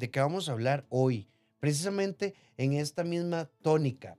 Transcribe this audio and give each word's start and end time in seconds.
de 0.00 0.10
qué 0.10 0.18
vamos 0.18 0.48
a 0.48 0.52
hablar 0.52 0.86
hoy, 0.88 1.28
precisamente 1.60 2.34
en 2.56 2.72
esta 2.72 3.04
misma 3.04 3.50
tónica. 3.62 4.16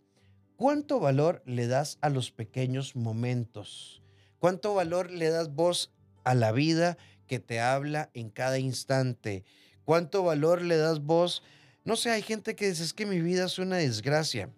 ¿Cuánto 0.56 1.00
valor 1.00 1.42
le 1.48 1.66
das 1.66 1.98
a 2.02 2.10
los 2.10 2.32
pequeños 2.32 2.96
momentos? 2.96 4.04
¿Cuánto 4.38 4.76
valor 4.76 5.10
le 5.10 5.30
das 5.30 5.56
vos 5.56 5.92
a 6.24 6.36
la 6.36 6.52
vida 6.52 7.00
que 7.26 7.40
te 7.40 7.60
habla 7.60 8.12
en 8.14 8.30
cada 8.30 8.60
instante? 8.60 9.44
¿Cuánto 9.84 10.24
valor 10.24 10.62
le 10.62 10.78
das 10.78 11.02
vos? 11.02 11.42
No 11.84 11.96
sé, 11.96 12.12
hay 12.12 12.22
gente 12.22 12.56
que 12.56 12.70
dice, 12.70 12.84
es 12.84 12.94
que 12.94 13.08
mi 13.08 13.20
vida 13.20 13.46
es 13.46 13.58
una 13.58 13.78
desgracia, 13.78 14.54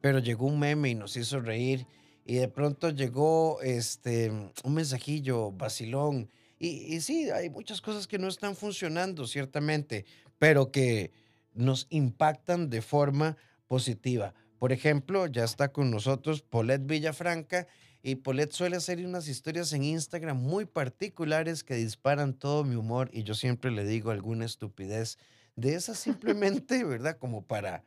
pero 0.00 0.18
llegó 0.18 0.46
un 0.46 0.58
meme 0.58 0.88
y 0.88 0.94
nos 0.94 1.14
hizo 1.18 1.40
reír 1.40 1.86
y 2.24 2.36
de 2.36 2.48
pronto 2.48 2.88
llegó 2.88 3.60
este, 3.60 4.30
un 4.30 4.74
mensajillo 4.74 5.52
vacilón. 5.52 6.30
Y, 6.58 6.94
y 6.94 7.00
sí, 7.00 7.30
hay 7.30 7.50
muchas 7.50 7.80
cosas 7.80 8.06
que 8.06 8.18
no 8.18 8.28
están 8.28 8.56
funcionando, 8.56 9.26
ciertamente, 9.26 10.04
pero 10.38 10.70
que 10.70 11.12
nos 11.54 11.86
impactan 11.90 12.70
de 12.70 12.82
forma 12.82 13.36
positiva. 13.66 14.34
Por 14.58 14.72
ejemplo, 14.72 15.26
ya 15.26 15.44
está 15.44 15.68
con 15.68 15.90
nosotros 15.90 16.42
Paulette 16.42 16.86
Villafranca 16.86 17.66
y 18.02 18.16
Paulette 18.16 18.52
suele 18.52 18.76
hacer 18.76 19.04
unas 19.04 19.28
historias 19.28 19.72
en 19.72 19.82
Instagram 19.82 20.36
muy 20.36 20.64
particulares 20.64 21.64
que 21.64 21.74
disparan 21.74 22.34
todo 22.34 22.64
mi 22.64 22.76
humor 22.76 23.10
y 23.12 23.24
yo 23.24 23.34
siempre 23.34 23.70
le 23.70 23.84
digo 23.84 24.10
alguna 24.10 24.44
estupidez 24.44 25.18
de 25.56 25.74
esas 25.74 25.98
simplemente, 25.98 26.84
¿verdad? 26.84 27.18
Como 27.18 27.42
para, 27.42 27.84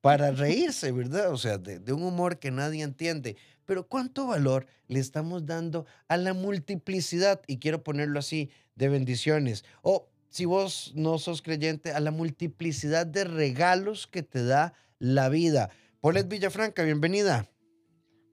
para 0.00 0.30
reírse, 0.30 0.92
¿verdad? 0.92 1.30
O 1.30 1.36
sea, 1.36 1.58
de, 1.58 1.78
de 1.78 1.92
un 1.92 2.02
humor 2.02 2.38
que 2.38 2.50
nadie 2.50 2.82
entiende. 2.82 3.36
Pero 3.70 3.86
¿cuánto 3.86 4.26
valor 4.26 4.66
le 4.88 4.98
estamos 4.98 5.46
dando 5.46 5.86
a 6.08 6.16
la 6.16 6.34
multiplicidad? 6.34 7.40
Y 7.46 7.60
quiero 7.60 7.84
ponerlo 7.84 8.18
así, 8.18 8.50
de 8.74 8.88
bendiciones. 8.88 9.64
O 9.82 10.08
si 10.28 10.44
vos 10.44 10.90
no 10.96 11.18
sos 11.18 11.40
creyente, 11.40 11.92
a 11.92 12.00
la 12.00 12.10
multiplicidad 12.10 13.06
de 13.06 13.22
regalos 13.22 14.08
que 14.08 14.24
te 14.24 14.44
da 14.44 14.74
la 14.98 15.28
vida. 15.28 15.70
Paulette 16.00 16.26
Villafranca, 16.26 16.82
bienvenida. 16.82 17.46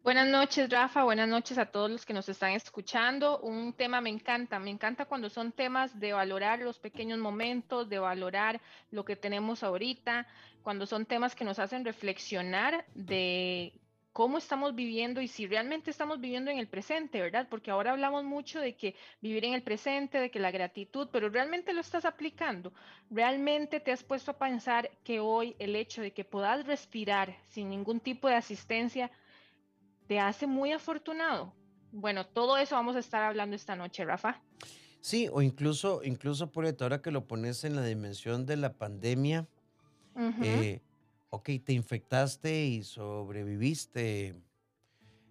Buenas 0.02 0.28
noches, 0.28 0.72
Rafa. 0.72 1.04
Buenas 1.04 1.30
noches 1.30 1.60
a 1.60 1.68
todos 1.68 1.92
los 1.92 2.04
que 2.04 2.14
nos 2.14 2.28
están 2.30 2.54
escuchando. 2.54 3.40
Un 3.42 3.74
tema 3.74 4.02
me 4.02 4.10
encanta. 4.10 4.58
Me 4.58 4.72
encanta 4.72 5.06
cuando 5.06 5.30
son 5.30 5.52
temas 5.52 6.00
de 6.00 6.14
valorar 6.14 6.62
los 6.62 6.80
pequeños 6.80 7.20
momentos, 7.20 7.90
de 7.90 8.00
valorar 8.00 8.60
lo 8.90 9.06
que 9.06 9.16
tenemos 9.16 9.62
ahorita, 9.62 10.26
cuando 10.64 10.88
son 10.88 11.06
temas 11.06 11.36
que 11.36 11.46
nos 11.46 11.60
hacen 11.60 11.86
reflexionar 11.86 12.88
de 12.96 13.80
cómo 14.18 14.40
estamos 14.40 14.73
viviendo 14.73 15.22
y 15.22 15.28
si 15.28 15.46
realmente 15.46 15.92
estamos 15.92 16.20
viviendo 16.20 16.50
en 16.50 16.58
el 16.58 16.68
presente, 16.68 17.22
¿verdad? 17.22 17.46
Porque 17.48 17.70
ahora 17.70 17.92
hablamos 17.92 18.23
mucho 18.23 18.60
de 18.60 18.76
que 18.76 18.96
vivir 19.22 19.46
en 19.46 19.54
el 19.54 19.62
presente, 19.62 20.18
de 20.18 20.32
que 20.32 20.40
la 20.40 20.50
gratitud, 20.50 21.10
pero 21.12 21.30
realmente 21.30 21.72
lo 21.72 21.82
estás 21.82 22.04
aplicando. 22.04 22.73
Realmente 23.12 23.80
te 23.80 23.92
has 23.92 24.04
puesto 24.04 24.32
a 24.32 24.38
pensar 24.40 24.90
que 25.04 25.20
hoy 25.20 25.56
el 25.60 25.76
hecho 25.76 26.02
de 26.02 26.14
que 26.14 26.26
puedas 26.26 26.66
respirar 26.66 27.38
sin 27.50 27.70
ningún 27.70 28.00
tipo 28.00 28.28
de 28.28 28.34
asistencia 28.34 29.12
te 30.08 30.20
hace 30.20 30.48
muy 30.48 30.72
afortunado. 30.72 31.54
Bueno, 31.92 32.26
todo 32.26 32.58
eso 32.58 32.73
vamos 32.73 32.95
a 32.95 33.00
estar 33.00 33.22
hablando 33.22 33.56
esta 33.56 33.76
noche, 33.76 34.04
Rafa. 34.04 34.42
Sí, 35.00 35.30
o 35.32 35.44
incluso, 35.44 36.02
incluso 36.04 36.52
por 36.52 36.66
ahora 36.66 37.04
que 37.04 37.12
lo 37.12 37.28
pones 37.28 37.64
en 37.66 37.76
la 37.76 37.84
dimensión 37.84 38.48
de 38.48 38.58
la 38.58 38.73
pandemia, 38.73 39.48
uh 40.16 40.80
ok, 41.30 41.50
te 41.64 41.73
infectaste 41.73 42.66
y 42.66 42.83
sobreviviste. 42.83 44.36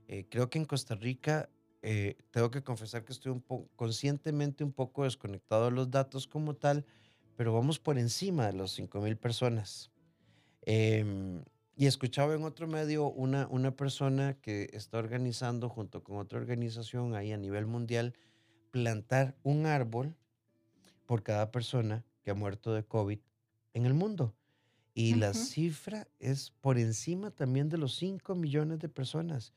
Eh, 0.09 0.27
creo 0.29 0.51
que 0.51 0.59
en 0.59 0.65
Costa 0.65 0.95
Rica, 0.95 1.49
eh, 1.83 2.17
tengo 2.31 2.51
que 2.51 2.63
confesar 2.63 3.05
que 3.05 3.13
estoy 3.13 3.41
conscientemente 3.77 4.65
un 4.65 4.73
poco 4.73 5.05
desconectado 5.05 5.67
de 5.67 5.71
los 5.73 5.91
datos 5.91 6.27
como 6.27 6.55
tal, 6.55 6.85
pero 7.37 7.53
vamos 7.53 7.79
por 7.79 7.99
encima 7.99 8.47
de 8.47 8.55
los 8.55 8.73
5 8.73 9.01
mil 9.01 9.17
personas. 9.17 9.91
Em, 10.63 11.45
y 11.77 11.87
escuchaba 11.87 12.35
en 12.35 12.45
otro 12.45 12.67
medio 12.67 13.09
una, 13.09 13.47
una 13.51 13.77
persona 13.77 14.35
que 14.41 14.71
está 14.73 14.99
organizando 14.99 15.69
junto 15.69 16.03
con 16.03 16.17
otra 16.17 16.39
organización 16.39 17.15
ahí 17.15 17.33
a 17.33 17.37
nivel 17.37 17.67
mundial 17.67 18.15
plantar 18.71 19.37
un 19.43 19.67
árbol 19.67 20.17
por 21.07 21.23
cada 21.23 21.51
persona 21.51 22.05
que 22.23 22.31
ha 22.31 22.35
muerto 22.35 22.73
de 22.73 22.85
COVID 22.85 23.21
en 23.75 23.87
el 23.87 23.95
mundo. 23.95 24.35
Y 24.99 25.13
la 25.13 25.35
cifra 25.35 26.09
es 26.19 26.51
por 26.51 26.79
encima 26.79 27.31
también 27.31 27.69
de 27.69 27.77
los 27.77 27.97
5 27.97 28.35
millones 28.35 28.79
de 28.79 28.89
personas. 28.89 29.53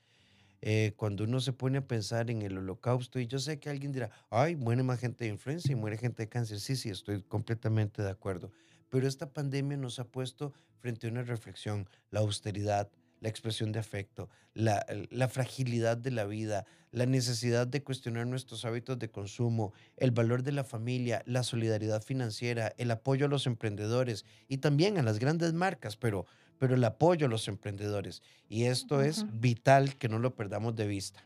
Eh, 0.61 0.91
cuando 0.97 1.23
uno 1.23 1.39
se 1.39 1.53
pone 1.53 1.77
a 1.77 1.88
pensar 1.88 2.29
en 2.29 2.41
el 2.41 2.57
holocausto, 2.57 3.22
y 3.22 3.27
yo 3.27 3.39
sé 3.39 3.57
que 3.57 3.69
alguien 3.69 3.94
dirá, 3.94 4.11
ay, 4.29 4.57
muere 4.57 4.83
más 4.83 4.99
gente 4.99 5.23
de 5.23 5.29
influenza 5.31 5.72
y 5.72 5.75
muere 5.75 5.97
gente 5.97 6.23
de 6.23 6.29
cáncer. 6.29 6.59
Sí, 6.59 6.75
sí, 6.75 6.89
estoy 6.89 7.23
completamente 7.23 8.03
de 8.03 8.09
acuerdo. 8.09 8.51
Pero 8.89 9.07
esta 9.07 9.31
pandemia 9.31 9.78
nos 9.78 9.99
ha 9.99 10.03
puesto 10.11 10.53
frente 10.79 11.07
a 11.07 11.11
una 11.11 11.23
reflexión, 11.23 11.89
la 12.09 12.19
austeridad, 12.19 12.91
la 13.19 13.30
expresión 13.30 13.72
de 13.72 13.80
afecto, 13.80 14.30
la, 14.53 14.85
la, 15.09 15.28
fragilidad 15.28 15.97
de 15.97 16.12
la 16.12 16.25
vida, 16.25 16.66
la 16.91 17.06
necesidad 17.06 17.68
de 17.68 17.84
cuestionar 17.84 18.28
nuestros 18.28 18.66
hábitos 18.66 18.97
de 19.00 19.09
consumo, 19.09 19.74
el 19.97 20.12
valor 20.12 20.44
de 20.44 20.52
la 20.52 20.63
familia, 20.63 21.22
la 21.25 21.44
solidaridad 21.44 22.02
financiera, 22.02 22.74
el 22.78 22.91
apoyo 22.91 23.25
a 23.25 23.29
los 23.29 23.46
emprendedores 23.47 24.25
y 24.47 24.58
también 24.58 24.97
a 24.97 25.03
las 25.03 25.19
grandes 25.19 25.53
marcas, 25.53 25.97
pero, 25.97 26.25
pero 26.58 26.75
el 26.75 26.84
apoyo 26.84 27.28
a 27.28 27.29
los 27.29 27.47
emprendedores. 27.47 28.22
Y 28.47 28.66
esto 28.66 29.02
es 29.02 29.25
vital 29.40 29.97
que 29.97 30.09
no 30.09 30.19
lo 30.19 30.35
perdamos 30.35 30.75
de 30.75 30.88
vista. 30.88 31.24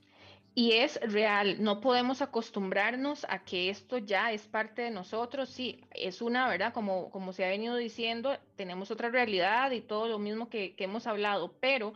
Y 0.55 0.73
es 0.73 0.99
real, 1.01 1.63
no 1.63 1.81
podemos 1.81 2.21
acostumbrarnos 2.21 3.25
a 3.27 3.43
que 3.43 3.69
esto 3.69 3.97
ya 3.97 4.31
es 4.31 4.43
parte 4.43 4.83
de 4.83 4.91
nosotros. 4.91 5.49
Sí, 5.49 5.81
es 5.95 6.21
una, 6.21 6.47
¿verdad? 6.47 6.73
Como, 6.73 7.09
como 7.09 7.33
se 7.33 7.43
ha 7.43 7.49
venido 7.49 7.75
diciendo, 7.75 8.37
tenemos 8.55 8.91
otra 8.91 9.09
realidad 9.09 9.71
y 9.71 9.81
todo 9.81 10.07
lo 10.07 10.19
mismo 10.19 10.49
que, 10.49 10.75
que 10.75 10.83
hemos 10.83 11.07
hablado, 11.07 11.55
pero 11.59 11.93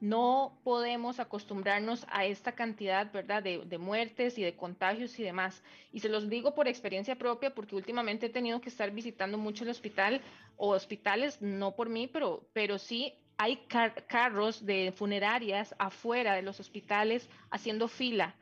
no 0.00 0.58
podemos 0.64 1.20
acostumbrarnos 1.20 2.04
a 2.10 2.24
esta 2.24 2.56
cantidad, 2.56 3.12
¿verdad?, 3.12 3.40
de, 3.40 3.58
de, 3.64 3.78
muertes 3.78 4.36
y 4.36 4.42
de 4.42 4.56
contagios 4.56 5.16
y 5.20 5.22
demás. 5.22 5.62
Y 5.92 6.00
se 6.00 6.08
los 6.08 6.28
digo 6.28 6.56
por 6.56 6.66
experiencia 6.66 7.14
propia, 7.14 7.54
porque 7.54 7.76
últimamente 7.76 8.26
he 8.26 8.30
tenido 8.30 8.60
que 8.60 8.68
estar 8.68 8.90
visitando 8.90 9.38
mucho 9.38 9.62
el 9.62 9.70
hospital 9.70 10.20
o 10.56 10.70
hospitales, 10.70 11.40
no 11.40 11.76
por 11.76 11.88
mí, 11.88 12.08
pero, 12.08 12.48
pero 12.52 12.78
sí 12.78 13.14
hay 13.38 13.56
carros 14.08 14.64
de 14.64 14.92
funerarias 14.92 15.74
afuera 15.78 16.34
de 16.34 16.42
los 16.42 16.60
hospitales 16.60 17.28
haciendo 17.50 17.88
fila. 17.88 18.36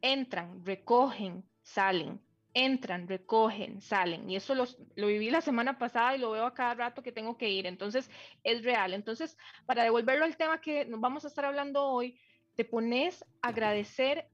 Entran, 0.00 0.64
recogen, 0.64 1.44
salen, 1.62 2.20
entran, 2.54 3.08
recogen, 3.08 3.80
salen. 3.80 4.28
Y 4.28 4.36
eso 4.36 4.54
lo 4.54 5.06
viví 5.06 5.30
la 5.30 5.40
semana 5.40 5.78
pasada 5.78 6.14
y 6.14 6.18
lo 6.18 6.32
veo 6.32 6.44
a 6.44 6.54
cada 6.54 6.74
rato 6.74 7.02
que 7.02 7.12
tengo 7.12 7.36
que 7.36 7.50
ir. 7.50 7.66
Entonces, 7.66 8.10
es 8.42 8.62
real. 8.62 8.94
Entonces, 8.94 9.36
para 9.66 9.84
devolverlo 9.84 10.24
al 10.24 10.36
tema 10.36 10.60
que 10.60 10.84
nos 10.84 11.00
vamos 11.00 11.24
a 11.24 11.28
estar 11.28 11.44
hablando 11.44 11.84
hoy, 11.84 12.18
te 12.54 12.64
pones 12.64 13.24
a 13.40 13.48
agradecer 13.48 14.28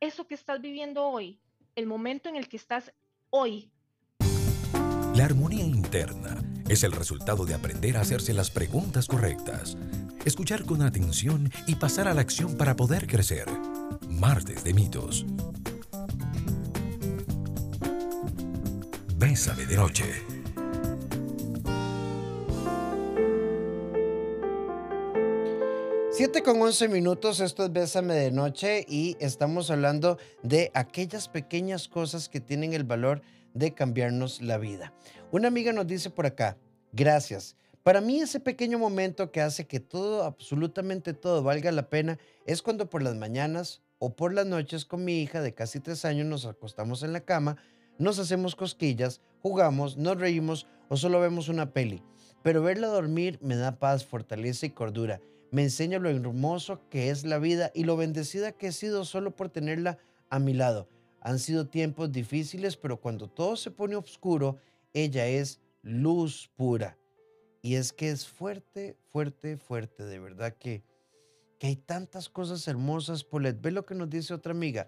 eso 0.00 0.26
que 0.26 0.34
estás 0.34 0.60
viviendo 0.60 1.06
hoy, 1.06 1.40
el 1.74 1.86
momento 1.86 2.28
en 2.28 2.36
el 2.36 2.48
que 2.48 2.56
estás 2.56 2.92
hoy. 3.30 3.72
La 5.14 5.24
armonía 5.24 5.64
interna 5.64 6.47
es 6.68 6.82
el 6.84 6.92
resultado 6.92 7.46
de 7.46 7.54
aprender 7.54 7.96
a 7.96 8.02
hacerse 8.02 8.34
las 8.34 8.50
preguntas 8.50 9.06
correctas, 9.06 9.76
escuchar 10.24 10.64
con 10.64 10.82
atención 10.82 11.50
y 11.66 11.76
pasar 11.76 12.08
a 12.08 12.14
la 12.14 12.20
acción 12.20 12.56
para 12.56 12.76
poder 12.76 13.06
crecer. 13.06 13.46
Martes 14.08 14.64
de 14.64 14.74
mitos. 14.74 15.24
Bésame 19.16 19.66
de 19.66 19.76
noche. 19.76 20.04
Siete 26.12 26.42
con 26.42 26.60
once 26.60 26.88
minutos, 26.88 27.38
esto 27.38 27.64
es 27.64 27.72
Bésame 27.72 28.14
de 28.14 28.32
Noche 28.32 28.84
y 28.88 29.16
estamos 29.20 29.70
hablando 29.70 30.18
de 30.42 30.72
aquellas 30.74 31.28
pequeñas 31.28 31.86
cosas 31.86 32.28
que 32.28 32.40
tienen 32.40 32.74
el 32.74 32.82
valor 32.82 33.22
de 33.54 33.72
cambiarnos 33.72 34.42
la 34.42 34.58
vida. 34.58 34.92
Una 35.30 35.48
amiga 35.48 35.74
nos 35.74 35.86
dice 35.86 36.08
por 36.08 36.24
acá, 36.24 36.56
gracias. 36.90 37.54
Para 37.82 38.00
mí 38.00 38.18
ese 38.18 38.40
pequeño 38.40 38.78
momento 38.78 39.30
que 39.30 39.42
hace 39.42 39.66
que 39.66 39.78
todo, 39.78 40.24
absolutamente 40.24 41.12
todo 41.12 41.42
valga 41.42 41.70
la 41.70 41.90
pena, 41.90 42.18
es 42.46 42.62
cuando 42.62 42.88
por 42.88 43.02
las 43.02 43.14
mañanas 43.14 43.82
o 43.98 44.16
por 44.16 44.32
las 44.32 44.46
noches 44.46 44.86
con 44.86 45.04
mi 45.04 45.20
hija 45.20 45.42
de 45.42 45.52
casi 45.52 45.80
tres 45.80 46.06
años 46.06 46.26
nos 46.26 46.46
acostamos 46.46 47.02
en 47.02 47.12
la 47.12 47.20
cama, 47.20 47.58
nos 47.98 48.18
hacemos 48.18 48.56
cosquillas, 48.56 49.20
jugamos, 49.42 49.98
nos 49.98 50.18
reímos 50.18 50.66
o 50.88 50.96
solo 50.96 51.20
vemos 51.20 51.50
una 51.50 51.74
peli. 51.74 52.02
Pero 52.42 52.62
verla 52.62 52.86
dormir 52.86 53.38
me 53.42 53.56
da 53.56 53.78
paz, 53.78 54.06
fortaleza 54.06 54.64
y 54.64 54.70
cordura. 54.70 55.20
Me 55.50 55.62
enseña 55.62 55.98
lo 55.98 56.08
hermoso 56.08 56.80
que 56.88 57.10
es 57.10 57.24
la 57.24 57.38
vida 57.38 57.70
y 57.74 57.84
lo 57.84 57.98
bendecida 57.98 58.52
que 58.52 58.68
he 58.68 58.72
sido 58.72 59.04
solo 59.04 59.36
por 59.36 59.50
tenerla 59.50 59.98
a 60.30 60.38
mi 60.38 60.54
lado. 60.54 60.88
Han 61.20 61.38
sido 61.38 61.66
tiempos 61.66 62.12
difíciles, 62.12 62.78
pero 62.78 62.98
cuando 62.98 63.28
todo 63.28 63.56
se 63.56 63.70
pone 63.70 63.94
oscuro, 63.94 64.56
ella 65.02 65.26
es 65.26 65.60
luz 65.82 66.50
pura. 66.56 66.98
Y 67.62 67.74
es 67.74 67.92
que 67.92 68.10
es 68.10 68.26
fuerte, 68.26 68.96
fuerte, 69.10 69.56
fuerte. 69.56 70.04
De 70.04 70.18
verdad 70.18 70.54
que, 70.58 70.82
que 71.58 71.68
hay 71.68 71.76
tantas 71.76 72.28
cosas 72.28 72.66
hermosas. 72.68 73.24
Polet, 73.24 73.60
ve 73.60 73.70
lo 73.70 73.84
que 73.84 73.94
nos 73.94 74.08
dice 74.08 74.34
otra 74.34 74.52
amiga. 74.52 74.86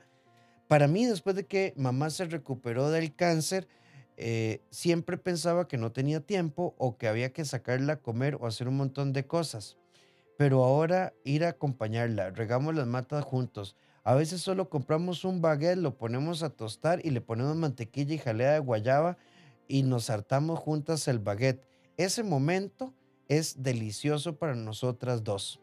Para 0.68 0.86
mí, 0.86 1.04
después 1.04 1.34
de 1.34 1.46
que 1.46 1.74
mamá 1.76 2.10
se 2.10 2.26
recuperó 2.26 2.90
del 2.90 3.14
cáncer, 3.14 3.66
eh, 4.16 4.62
siempre 4.70 5.16
pensaba 5.16 5.66
que 5.66 5.78
no 5.78 5.92
tenía 5.92 6.20
tiempo 6.20 6.74
o 6.78 6.96
que 6.96 7.08
había 7.08 7.32
que 7.32 7.44
sacarla 7.44 7.94
a 7.94 8.00
comer 8.00 8.36
o 8.38 8.46
hacer 8.46 8.68
un 8.68 8.76
montón 8.76 9.12
de 9.12 9.26
cosas. 9.26 9.78
Pero 10.36 10.62
ahora 10.62 11.12
ir 11.24 11.44
a 11.44 11.50
acompañarla, 11.50 12.30
regamos 12.30 12.74
las 12.74 12.86
matas 12.86 13.24
juntos. 13.24 13.76
A 14.04 14.14
veces 14.14 14.40
solo 14.40 14.70
compramos 14.70 15.24
un 15.24 15.42
baguette, 15.42 15.78
lo 15.78 15.96
ponemos 15.96 16.42
a 16.42 16.50
tostar 16.50 17.00
y 17.04 17.10
le 17.10 17.20
ponemos 17.20 17.56
mantequilla 17.56 18.14
y 18.14 18.18
jalea 18.18 18.52
de 18.52 18.58
guayaba 18.58 19.18
y 19.70 19.84
nos 19.84 20.10
hartamos 20.10 20.58
juntas 20.58 21.06
el 21.06 21.20
baguette. 21.20 21.64
Ese 21.96 22.24
momento 22.24 22.92
es 23.28 23.62
delicioso 23.62 24.36
para 24.36 24.56
nosotras 24.56 25.22
dos. 25.22 25.60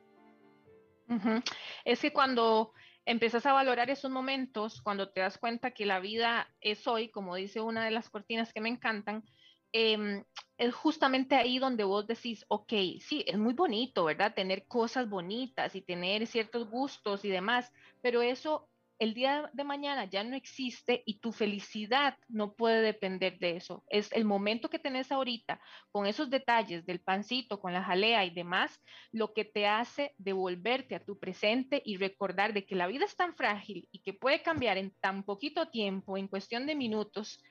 Es 1.83 2.00
que 2.00 2.13
cuando 2.13 2.71
empiezas 3.06 3.45
a 3.45 3.54
valorar 3.54 3.89
esos 3.89 4.09
momentos, 4.09 4.81
cuando 4.81 5.09
te 5.09 5.19
das 5.19 5.38
cuenta 5.38 5.71
que 5.71 5.86
la 5.86 6.00
vida 6.00 6.48
es 6.62 6.88
hoy, 6.88 7.09
como 7.09 7.36
dice 7.36 7.59
una 7.59 7.83
de 7.83 7.92
las 7.92 8.09
cortinas 8.09 8.54
que 8.54 8.62
me 8.62 8.69
encantan, 8.69 9.25
em, 9.74 10.24
es 10.57 10.74
justamente 10.74 11.36
ahí 11.36 11.59
donde 11.59 11.83
vos 11.83 12.07
decís, 12.07 12.45
ok, 12.48 12.74
sí, 13.01 13.25
es 13.27 13.38
muy 13.38 13.54
bonito, 13.54 14.06
¿verdad? 14.06 14.33
Tener 14.33 14.65
cosas 14.68 15.09
bonitas 15.09 15.75
y 15.75 15.81
tener 15.81 16.27
ciertos 16.27 16.69
gustos 16.69 17.25
y 17.25 17.30
demás, 17.30 17.74
pero 18.01 18.21
eso 18.21 18.69
el 18.99 19.13
día 19.13 19.49
de 19.53 19.63
mañana 19.63 20.05
ya 20.05 20.23
no 20.23 20.35
existe 20.35 21.03
y 21.05 21.19
tu 21.19 21.31
felicidad 21.31 22.17
no 22.27 22.53
puede 22.53 22.81
depender 22.81 23.38
de 23.39 23.57
eso. 23.57 23.83
Es 23.89 24.11
el 24.11 24.25
momento 24.25 24.69
que 24.69 24.79
tenés 24.79 25.11
ahorita 25.11 25.59
con 25.91 26.07
esos 26.07 26.29
detalles 26.29 26.85
del 26.85 26.99
pancito, 26.99 27.59
con 27.59 27.73
la 27.73 27.83
jalea 27.83 28.25
y 28.25 28.31
demás, 28.31 28.81
lo 29.11 29.33
que 29.33 29.45
te 29.45 29.67
hace 29.67 30.13
devolverte 30.17 30.95
a 30.95 31.03
tu 31.03 31.19
presente 31.19 31.81
y 31.85 31.97
recordar 31.97 32.53
de 32.53 32.65
que 32.65 32.75
la 32.75 32.88
vida 32.88 33.05
es 33.05 33.15
tan 33.15 33.35
frágil 33.35 33.88
y 33.91 33.99
que 33.99 34.13
puede 34.13 34.41
cambiar 34.41 34.77
en 34.77 34.91
tan 34.99 35.23
poquito 35.23 35.67
tiempo, 35.69 36.17
en 36.17 36.27
cuestión 36.27 36.65
de 36.65 36.75
minutos, 36.75 37.44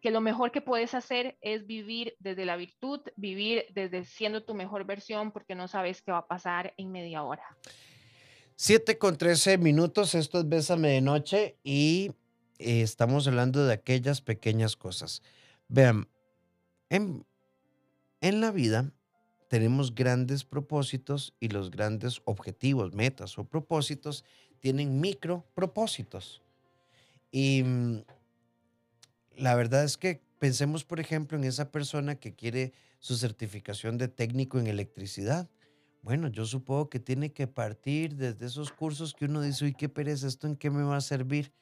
que 0.00 0.10
lo 0.10 0.20
mejor 0.20 0.50
que 0.50 0.60
puedes 0.60 0.94
hacer 0.94 1.36
es 1.40 1.66
vivir 1.66 2.16
desde 2.18 2.44
la 2.44 2.56
virtud, 2.56 3.00
vivir 3.14 3.66
desde 3.70 4.04
siendo 4.04 4.44
tu 4.44 4.52
mejor 4.52 4.84
versión 4.84 5.30
porque 5.30 5.54
no 5.54 5.68
sabes 5.68 6.02
qué 6.02 6.10
va 6.10 6.18
a 6.18 6.26
pasar 6.26 6.74
en 6.76 6.90
media 6.90 7.22
hora. 7.22 7.44
7 8.64 8.96
con 8.96 9.18
13 9.18 9.58
minutos, 9.58 10.14
esto 10.14 10.38
es 10.38 10.48
Bésame 10.48 10.90
de 10.90 11.00
Noche 11.00 11.56
y 11.64 12.12
eh, 12.60 12.82
estamos 12.82 13.26
hablando 13.26 13.66
de 13.66 13.72
aquellas 13.72 14.20
pequeñas 14.20 14.76
cosas. 14.76 15.20
Vean, 15.66 16.06
en, 16.88 17.26
en 18.20 18.40
la 18.40 18.52
vida 18.52 18.92
tenemos 19.48 19.96
grandes 19.96 20.44
propósitos 20.44 21.34
y 21.40 21.48
los 21.48 21.72
grandes 21.72 22.22
objetivos, 22.24 22.94
metas 22.94 23.36
o 23.36 23.42
propósitos 23.42 24.24
tienen 24.60 25.00
micro 25.00 25.44
propósitos. 25.56 26.40
Y 27.32 27.64
mm, 27.64 28.04
la 29.38 29.56
verdad 29.56 29.82
es 29.82 29.96
que 29.96 30.22
pensemos, 30.38 30.84
por 30.84 31.00
ejemplo, 31.00 31.36
en 31.36 31.42
esa 31.42 31.72
persona 31.72 32.14
que 32.14 32.36
quiere 32.36 32.74
su 33.00 33.16
certificación 33.16 33.98
de 33.98 34.06
técnico 34.06 34.60
en 34.60 34.68
electricidad 34.68 35.50
bueno, 36.02 36.28
yo 36.28 36.44
supongo 36.44 36.90
que 36.90 36.98
tiene 37.00 37.32
que 37.32 37.46
partir 37.46 38.16
desde 38.16 38.46
esos 38.46 38.72
cursos 38.72 39.14
que 39.14 39.26
uno 39.26 39.40
dice, 39.40 39.64
uy, 39.66 39.72
qué 39.74 39.88
pereza, 39.88 40.26
¿esto 40.26 40.48
en 40.48 40.56
qué 40.56 40.68
me 40.70 40.82
va 40.82 40.96
a 40.96 41.00
servir? 41.00 41.52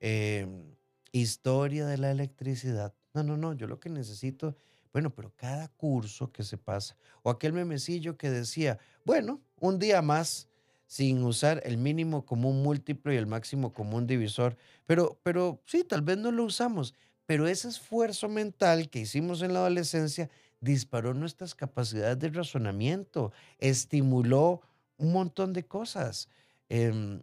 Em, 0.00 0.74
historia 1.12 1.86
de 1.86 1.98
la 1.98 2.10
electricidad. 2.10 2.94
No, 3.14 3.22
no, 3.22 3.36
no, 3.36 3.54
yo 3.54 3.66
lo 3.66 3.80
que 3.80 3.90
necesito, 3.90 4.56
bueno, 4.92 5.14
pero 5.14 5.32
cada 5.36 5.68
curso 5.68 6.32
que 6.32 6.44
se 6.44 6.58
pasa, 6.58 6.96
o 7.22 7.30
aquel 7.30 7.52
memecillo 7.52 8.16
que 8.16 8.30
decía, 8.30 8.78
bueno, 9.04 9.42
un 9.60 9.78
día 9.78 10.02
más 10.02 10.48
sin 10.86 11.22
usar 11.24 11.62
el 11.64 11.78
mínimo 11.78 12.26
común 12.26 12.62
múltiplo 12.62 13.12
y 13.12 13.16
el 13.16 13.26
máximo 13.26 13.72
común 13.72 14.06
divisor, 14.06 14.56
pero, 14.86 15.18
pero 15.22 15.62
sí, 15.66 15.84
tal 15.84 16.02
vez 16.02 16.18
no 16.18 16.30
lo 16.32 16.44
usamos, 16.44 16.94
pero 17.26 17.46
ese 17.48 17.68
esfuerzo 17.68 18.28
mental 18.28 18.90
que 18.90 19.00
hicimos 19.00 19.42
en 19.42 19.54
la 19.54 19.60
adolescencia 19.60 20.30
disparó 20.62 21.12
nuestras 21.12 21.54
capacidades 21.54 22.18
de 22.20 22.30
razonamiento, 22.30 23.32
estimuló 23.58 24.62
un 24.96 25.12
montón 25.12 25.52
de 25.52 25.66
cosas. 25.66 26.28
Em, 26.68 27.20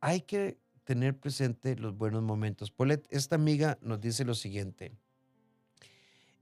hay 0.00 0.22
que 0.22 0.58
tener 0.84 1.18
presente 1.18 1.76
los 1.76 1.96
buenos 1.96 2.22
momentos. 2.22 2.70
Paulette, 2.70 3.06
esta 3.10 3.36
amiga 3.36 3.78
nos 3.82 4.00
dice 4.00 4.24
lo 4.24 4.34
siguiente. 4.34 4.92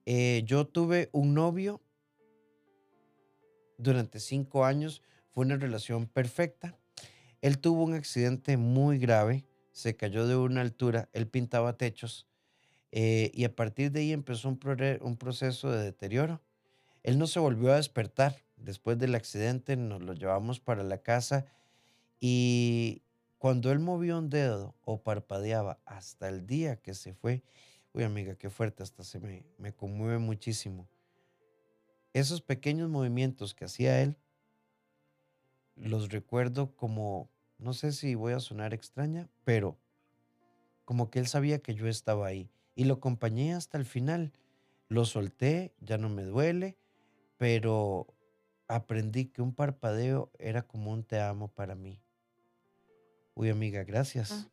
Eh, 0.06 0.43
yo 0.46 0.67
tuve 0.67 1.11
un 1.12 1.34
novio 1.34 1.82
durante 3.76 4.20
cinco 4.20 4.64
años, 4.64 5.02
fue 5.32 5.44
una 5.44 5.56
relación 5.56 6.06
perfecta. 6.06 6.79
Él 7.40 7.58
tuvo 7.58 7.82
un 7.82 7.94
accidente 7.94 8.56
muy 8.56 8.99
grave, 8.99 9.44
se 9.73 9.96
cayó 9.96 10.29
de 10.29 10.37
una 10.37 10.61
altura, 10.61 11.08
él 11.12 11.26
pintaba 11.26 11.76
techos 11.76 12.29
eh, 12.94 13.31
y 13.33 13.44
a 13.44 13.56
partir 13.56 13.91
de 13.91 14.00
ahí 14.00 14.12
empezó 14.12 14.49
un, 14.49 14.59
proceso 14.59 15.71
de 15.71 15.83
deterioro. 15.83 16.43
Él 17.03 17.19
no 17.19 17.27
se 17.27 17.41
volvió 17.41 17.73
a 17.73 17.77
despertar. 17.77 18.37
Después 18.56 18.99
del 18.99 19.15
accidente 19.15 19.77
nos 19.77 20.03
lo 20.03 20.12
llevamos 20.12 20.61
para 20.61 20.85
la 20.85 20.99
casa 20.99 21.47
y 22.21 23.03
cuando 23.39 23.73
él 23.73 23.81
movió 23.81 24.19
un 24.19 24.29
dedo 24.29 24.77
o 24.85 25.03
parpadeaba 25.03 25.81
hasta 25.85 26.29
el 26.29 26.47
día 26.47 26.77
que 26.77 26.94
se 26.94 27.12
fue, 27.12 27.43
uy 27.93 28.05
amiga, 28.05 28.37
qué 28.37 28.50
fuerte, 28.50 28.85
hasta 28.85 29.03
se 29.03 29.19
me, 29.19 29.44
me 29.59 29.73
conmueve 29.73 30.19
muchísimo. 30.19 30.87
Esos 32.12 32.41
pequeños 32.41 32.89
movimientos 32.89 33.55
que 33.55 33.65
hacía 33.65 34.00
él, 34.00 34.17
los 35.75 36.11
recuerdo 36.11 36.77
como, 36.77 37.31
no 37.59 37.73
sé 37.73 37.91
si 37.91 38.15
voy 38.15 38.35
a 38.35 38.39
sonar 38.39 38.75
extraña, 38.75 39.29
pero 39.43 39.77
como 40.85 41.11
que 41.11 41.19
él 41.19 41.27
sabía 41.27 41.59
que 41.59 41.75
yo 41.75 41.89
estaba 41.89 42.29
ahí 42.29 42.49
y 42.74 42.84
lo 42.84 42.94
acompañé 42.94 43.54
hasta 43.54 43.78
el 43.78 43.84
final. 43.84 44.32
Lo 44.88 45.04
solté, 45.04 45.74
ya 45.80 45.98
no 45.98 46.08
me 46.08 46.24
duele, 46.24 46.76
pero 47.38 48.06
aprendí 48.69 49.26
que 49.26 49.42
un 49.42 49.54
parpadeo 49.54 50.30
era 50.38 50.62
como 50.62 50.92
un 50.92 51.04
te 51.04 51.20
amo 51.20 51.48
para 51.48 51.74
mí. 51.74 52.00
Uy, 53.34 53.50
amiga, 53.50 53.84
gracias. 53.84 54.48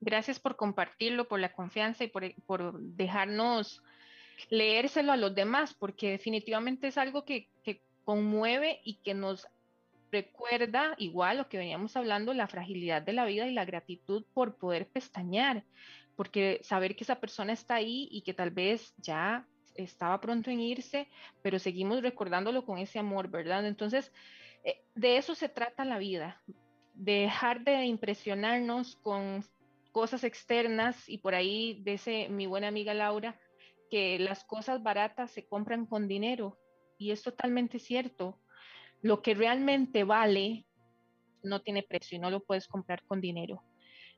Gracias 0.00 0.40
por 0.40 0.56
compartirlo, 0.56 1.28
por 1.28 1.40
la 1.40 1.52
confianza 1.52 2.04
y 2.04 2.08
por, 2.08 2.34
por, 2.46 2.80
dejarnos 2.80 3.82
leérselo 4.48 5.12
a 5.12 5.16
los 5.16 5.34
demás, 5.34 5.74
porque 5.74 6.10
definitivamente 6.10 6.88
es 6.88 6.98
algo 6.98 7.24
que, 7.24 7.48
que 7.62 7.82
conmueve 8.04 8.80
y 8.84 8.94
que 8.94 9.14
nos 9.14 9.46
recuerda 10.10 10.94
igual 10.98 11.38
lo 11.38 11.48
que 11.48 11.58
veníamos 11.58 11.96
hablando, 11.96 12.34
la 12.34 12.46
fragilidad 12.46 13.02
de 13.02 13.14
la 13.14 13.24
vida 13.24 13.46
y 13.46 13.52
la 13.52 13.64
gratitud 13.64 14.24
por 14.34 14.56
poder 14.56 14.86
pestañear, 14.86 15.64
porque 16.16 16.60
saber 16.62 16.96
que 16.96 17.04
esa 17.04 17.20
persona 17.20 17.52
está 17.52 17.76
ahí 17.76 18.08
y 18.10 18.22
que 18.22 18.34
tal 18.34 18.50
vez 18.50 18.94
ya 18.98 19.46
estaba 19.74 20.20
pronto 20.20 20.50
en 20.50 20.60
irse, 20.60 21.08
pero 21.42 21.58
seguimos 21.58 22.02
recordándolo 22.02 22.64
con 22.64 22.78
ese 22.78 22.98
amor, 22.98 23.28
¿verdad? 23.28 23.66
Entonces, 23.66 24.12
eh, 24.64 24.82
de 24.94 25.16
eso 25.16 25.34
se 25.34 25.48
trata 25.48 25.84
la 25.84 25.98
vida, 25.98 26.42
dejar 26.94 27.64
de 27.64 27.84
impresionarnos 27.84 28.96
con 28.96 29.44
cosas 29.92 30.24
externas 30.24 31.08
y 31.08 31.18
por 31.18 31.34
ahí 31.34 31.80
dice 31.84 32.28
mi 32.28 32.46
buena 32.46 32.68
amiga 32.68 32.94
Laura 32.94 33.38
que 33.90 34.18
las 34.18 34.44
cosas 34.44 34.82
baratas 34.82 35.30
se 35.30 35.46
compran 35.46 35.84
con 35.84 36.08
dinero 36.08 36.58
y 36.98 37.10
es 37.10 37.22
totalmente 37.22 37.78
cierto. 37.78 38.40
Lo 39.02 39.20
que 39.20 39.34
realmente 39.34 40.04
vale 40.04 40.64
no 41.42 41.60
tiene 41.60 41.82
precio 41.82 42.16
y 42.16 42.20
no 42.20 42.30
lo 42.30 42.40
puedes 42.40 42.68
comprar 42.68 43.02
con 43.04 43.20
dinero. 43.20 43.62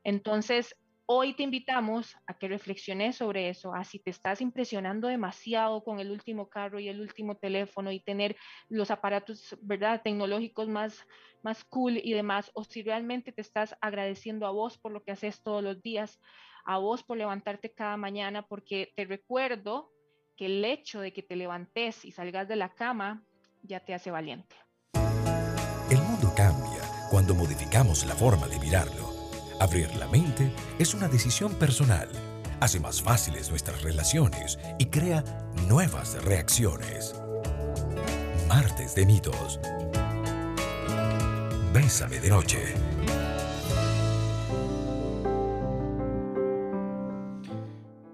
Entonces, 0.05 0.77
Hoy 1.07 1.35
te 1.35 1.43
invitamos 1.43 2.17
a 2.27 2.33
que 2.33 2.49
reflexiones 2.49 3.17
sobre 3.17 3.51
eso, 3.51 3.75
a 3.75 3.85
si 3.85 3.99
te 3.99 4.09
estás 4.09 4.41
impresionando 4.41 5.07
demasiado 5.07 5.85
con 5.85 6.01
el 6.01 6.11
último 6.11 6.49
carro 6.49 6.81
y 6.81 6.89
el 6.89 6.99
último 6.99 7.37
teléfono 7.37 7.93
y 7.93 8.01
tener 8.01 8.37
los 8.71 8.91
aparatos, 8.91 9.55
¿verdad?, 9.61 10.01
tecnológicos 10.03 10.67
más, 10.67 11.07
más 11.43 11.63
cool 11.65 11.99
y 12.03 12.15
demás, 12.15 12.51
o 12.55 12.65
si 12.65 12.83
realmente 12.83 13.33
te 13.33 13.43
estás 13.43 13.77
agradeciendo 13.83 14.47
a 14.47 14.51
vos 14.51 14.79
por 14.79 14.93
lo 14.93 15.05
que 15.05 15.13
haces 15.13 15.43
todos 15.43 15.63
los 15.63 15.83
días, 15.83 16.19
a 16.65 16.79
vos 16.79 17.03
por 17.03 17.19
levantarte 17.19 17.75
cada 17.75 17.99
mañana, 17.99 18.47
porque 18.49 18.91
te 18.97 19.05
recuerdo 19.05 19.93
que 20.39 20.47
el 20.47 20.65
hecho 20.65 21.01
de 21.01 21.13
que 21.13 21.23
te 21.23 21.37
levantes 21.37 22.07
y 22.07 22.13
salgas 22.13 22.49
de 22.49 22.57
la 22.57 22.71
cama 22.71 23.23
ya 23.63 23.81
te 23.81 23.93
hace 23.93 24.11
valiente. 24.11 24.57
El 25.91 25.99
mundo 25.99 26.33
cambia 26.35 26.81
cuando 27.11 27.35
modificamos 27.35 28.07
la 28.07 28.15
forma 28.15 28.49
de 28.49 28.59
mirarlo 28.59 29.14
Abrir 29.61 29.95
la 29.97 30.09
mente 30.09 30.51
es 30.79 30.95
una 30.95 31.09
decisión 31.09 31.55
personal, 31.55 32.09
hace 32.61 32.81
más 32.81 33.01
fáciles 33.01 33.51
nuestras 33.51 33.83
relaciones 33.83 34.59
y 34.79 34.87
crea 34.87 35.23
nuevas 35.69 36.23
reacciones. 36.25 37.15
Martes 38.49 38.95
de 38.95 39.07
mitos. 39.07 39.61
Bésame 41.73 42.19
de 42.21 42.31
noche. 42.31 42.59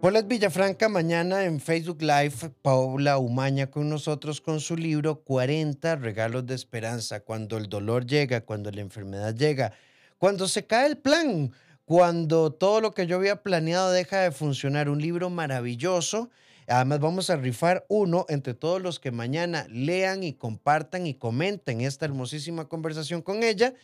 Paulette 0.00 0.28
Villafranca, 0.28 0.88
mañana 0.88 1.44
en 1.44 1.61
Facebook 1.61 2.00
Live, 2.00 2.52
Paula 2.62 3.18
Umaña 3.18 3.70
con 3.70 3.90
nosotros 3.90 4.40
con 4.40 4.61
su 4.61 4.76
libro 4.76 5.23
40 5.25 5.97
regalos 5.97 6.47
de 6.47 6.54
esperanza, 6.54 7.20
cuando 7.20 7.59
el 7.59 7.68
dolor 7.68 8.06
llega, 8.06 8.40
cuando 8.42 8.70
la 8.70 8.80
enfermedad 8.80 9.35
llega 9.35 9.75
cuando 10.21 10.49
se 10.49 10.67
cae 10.67 10.87
el 10.87 10.99
plan, 10.99 11.50
Cuando 11.87 12.53
todo 12.53 12.81
lo 12.81 12.93
que 12.93 13.07
yo 13.09 13.17
había 13.17 13.43
planeado 13.43 13.91
deja 13.91 14.21
de 14.21 14.31
funcionar, 14.31 14.89
un 14.89 15.00
libro 15.00 15.29
maravilloso. 15.31 16.31
Además, 16.69 17.00
vamos 17.00 17.31
a 17.31 17.37
rifar 17.37 17.85
uno 17.89 18.27
entre 18.29 18.55
todos 18.55 18.81
los 18.81 19.00
que 19.00 19.11
mañana 19.11 19.67
lean 19.71 20.23
y 20.23 20.35
compartan 20.35 21.07
y 21.09 21.15
comenten 21.15 21.81
esta 21.81 22.05
hermosísima 22.05 22.69
conversación 22.69 23.23
con 23.23 23.43
ella. 23.43 23.75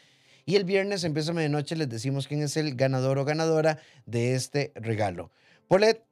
Y 0.44 0.54
el 0.54 0.64
viernes 0.64 1.02
empieza 1.02 1.32
medianoche, 1.32 1.74
les 1.74 1.88
decimos 1.88 2.28
quién 2.28 2.42
es 2.42 2.56
el 2.56 2.76
ganador 2.76 3.18
o 3.18 3.24
ganadora 3.24 3.78
de 4.04 4.34
este 4.34 4.72
regalo. 4.76 5.32
Polet, 5.66 6.04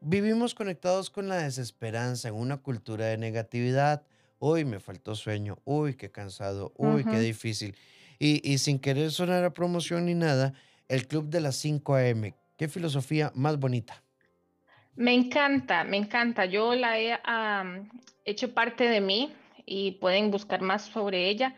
vivimos 0.00 0.54
conectados 0.54 1.10
con 1.10 1.28
la 1.28 1.36
desesperanza 1.36 2.28
en 2.28 2.34
una 2.34 2.56
cultura 2.56 3.04
de 3.06 3.18
negatividad. 3.18 4.02
Uy, 4.40 4.64
me 4.64 4.80
faltó 4.80 5.14
sueño. 5.14 5.58
Uy, 5.64 5.94
qué 5.94 6.10
cansado. 6.10 6.72
Uy, 6.76 7.04
qué 7.04 7.20
difícil. 7.20 7.76
Y, 8.18 8.58
sin 8.58 8.78
querer 8.78 9.10
sonar 9.10 9.44
a 9.44 9.52
promoción 9.52 10.06
ni 10.06 10.14
nada, 10.14 10.54
el 10.88 11.06
Club 11.06 11.28
de 11.28 11.40
las 11.40 11.56
5 11.56 11.96
AM. 11.96 12.34
¿Qué 12.56 12.68
filosofía 12.68 13.30
más 13.34 13.58
bonita? 13.58 14.02
Me 14.94 15.12
encanta, 15.12 15.84
me 15.84 15.98
encanta. 15.98 16.46
Yo 16.46 16.74
la 16.74 16.98
he 16.98 17.18
hecho 18.24 18.54
parte 18.54 18.88
de 18.88 19.00
mí 19.00 19.32
y 19.66 19.92
pueden 19.92 20.30
buscar 20.30 20.62
más 20.62 20.86
sobre 20.86 21.28
ella. 21.28 21.54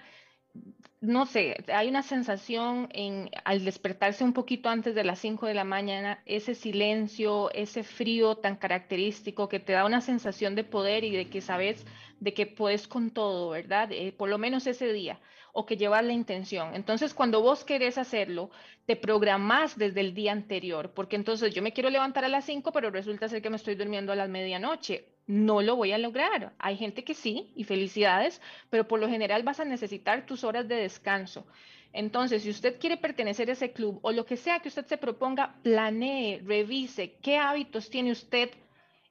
No 1.01 1.27
sé, 1.27 1.65
hay 1.73 1.89
una 1.89 2.03
sensación 2.03 2.89
en, 2.91 3.31
al 3.45 3.65
despertarse 3.65 4.25
un 4.25 4.33
poquito 4.33 4.69
antes 4.69 4.97
de 4.97 5.05
las 5.05 5.21
5 5.21 5.47
de 5.47 5.55
la 5.55 5.63
mañana, 5.63 6.21
ese 6.27 6.57
silencio, 6.57 7.53
ese 7.53 7.85
frío 7.85 8.35
tan 8.35 8.57
característico 8.57 9.49
que 9.49 9.61
te 9.61 9.75
da 9.75 9.85
una 9.85 10.01
sensación 10.01 10.57
de 10.57 10.65
poder 10.65 11.05
y 11.05 11.15
de 11.15 11.31
que 11.31 11.41
sabes 11.41 11.87
de 12.19 12.35
que 12.35 12.47
puedes 12.47 12.89
con 12.89 13.13
todo, 13.13 13.51
¿verdad? 13.51 13.93
Eh, 13.93 14.11
por 14.11 14.29
lo 14.29 14.39
menos 14.39 14.67
ese 14.67 14.93
día 14.93 15.21
o 15.53 15.67
que 15.67 15.77
llevas 15.77 16.05
la 16.05 16.13
intención. 16.13 16.75
Entonces, 16.75 17.15
cuando 17.15 17.41
vos 17.41 17.65
querés 17.65 17.99
hacerlo, 17.99 18.51
te 18.87 18.97
programás 18.97 19.77
desde 19.77 20.01
el 20.01 20.15
día 20.15 20.33
anterior, 20.33 20.93
porque 20.95 21.17
entonces 21.17 21.55
yo 21.55 21.63
me 21.63 21.73
quiero 21.73 21.91
levantar 21.91 22.25
a 22.25 22.29
las 22.29 22.45
5, 22.45 22.73
pero 22.73 22.91
resulta 22.91 23.29
ser 23.29 23.43
que 23.43 23.51
me 23.51 23.57
estoy 23.57 23.75
durmiendo 23.75 24.13
a 24.13 24.17
las 24.17 24.29
medianoche. 24.29 25.07
No 25.27 25.61
lo 25.61 25.77
voy 25.77 25.93
a 25.93 25.99
lograr. 25.99 26.55
Hay 26.59 26.77
gente 26.77 27.05
que 27.05 27.15
sí, 27.15 27.53
y 27.55 27.65
felicidades, 27.65 28.41
pero 28.71 28.89
por 28.89 29.01
lo 29.01 29.09
general 29.09 29.43
vas 29.43 29.61
a 29.61 29.65
necesitar 29.65 30.27
tus 30.27 30.45
horas 30.45 30.69
de 30.69 30.77
descanso. 30.77 31.47
Entonces, 31.93 32.43
si 32.43 32.51
usted 32.51 32.79
quiere 32.79 32.97
pertenecer 32.97 33.49
a 33.49 33.53
ese 33.53 33.73
club 33.73 33.99
o 34.03 34.13
lo 34.13 34.25
que 34.25 34.37
sea 34.37 34.61
que 34.61 34.69
usted 34.69 34.87
se 34.87 34.99
proponga, 34.99 35.57
planee, 35.63 36.41
revise 36.45 37.17
qué 37.23 37.39
hábitos 37.39 37.91
tiene 37.91 38.13
usted 38.13 38.51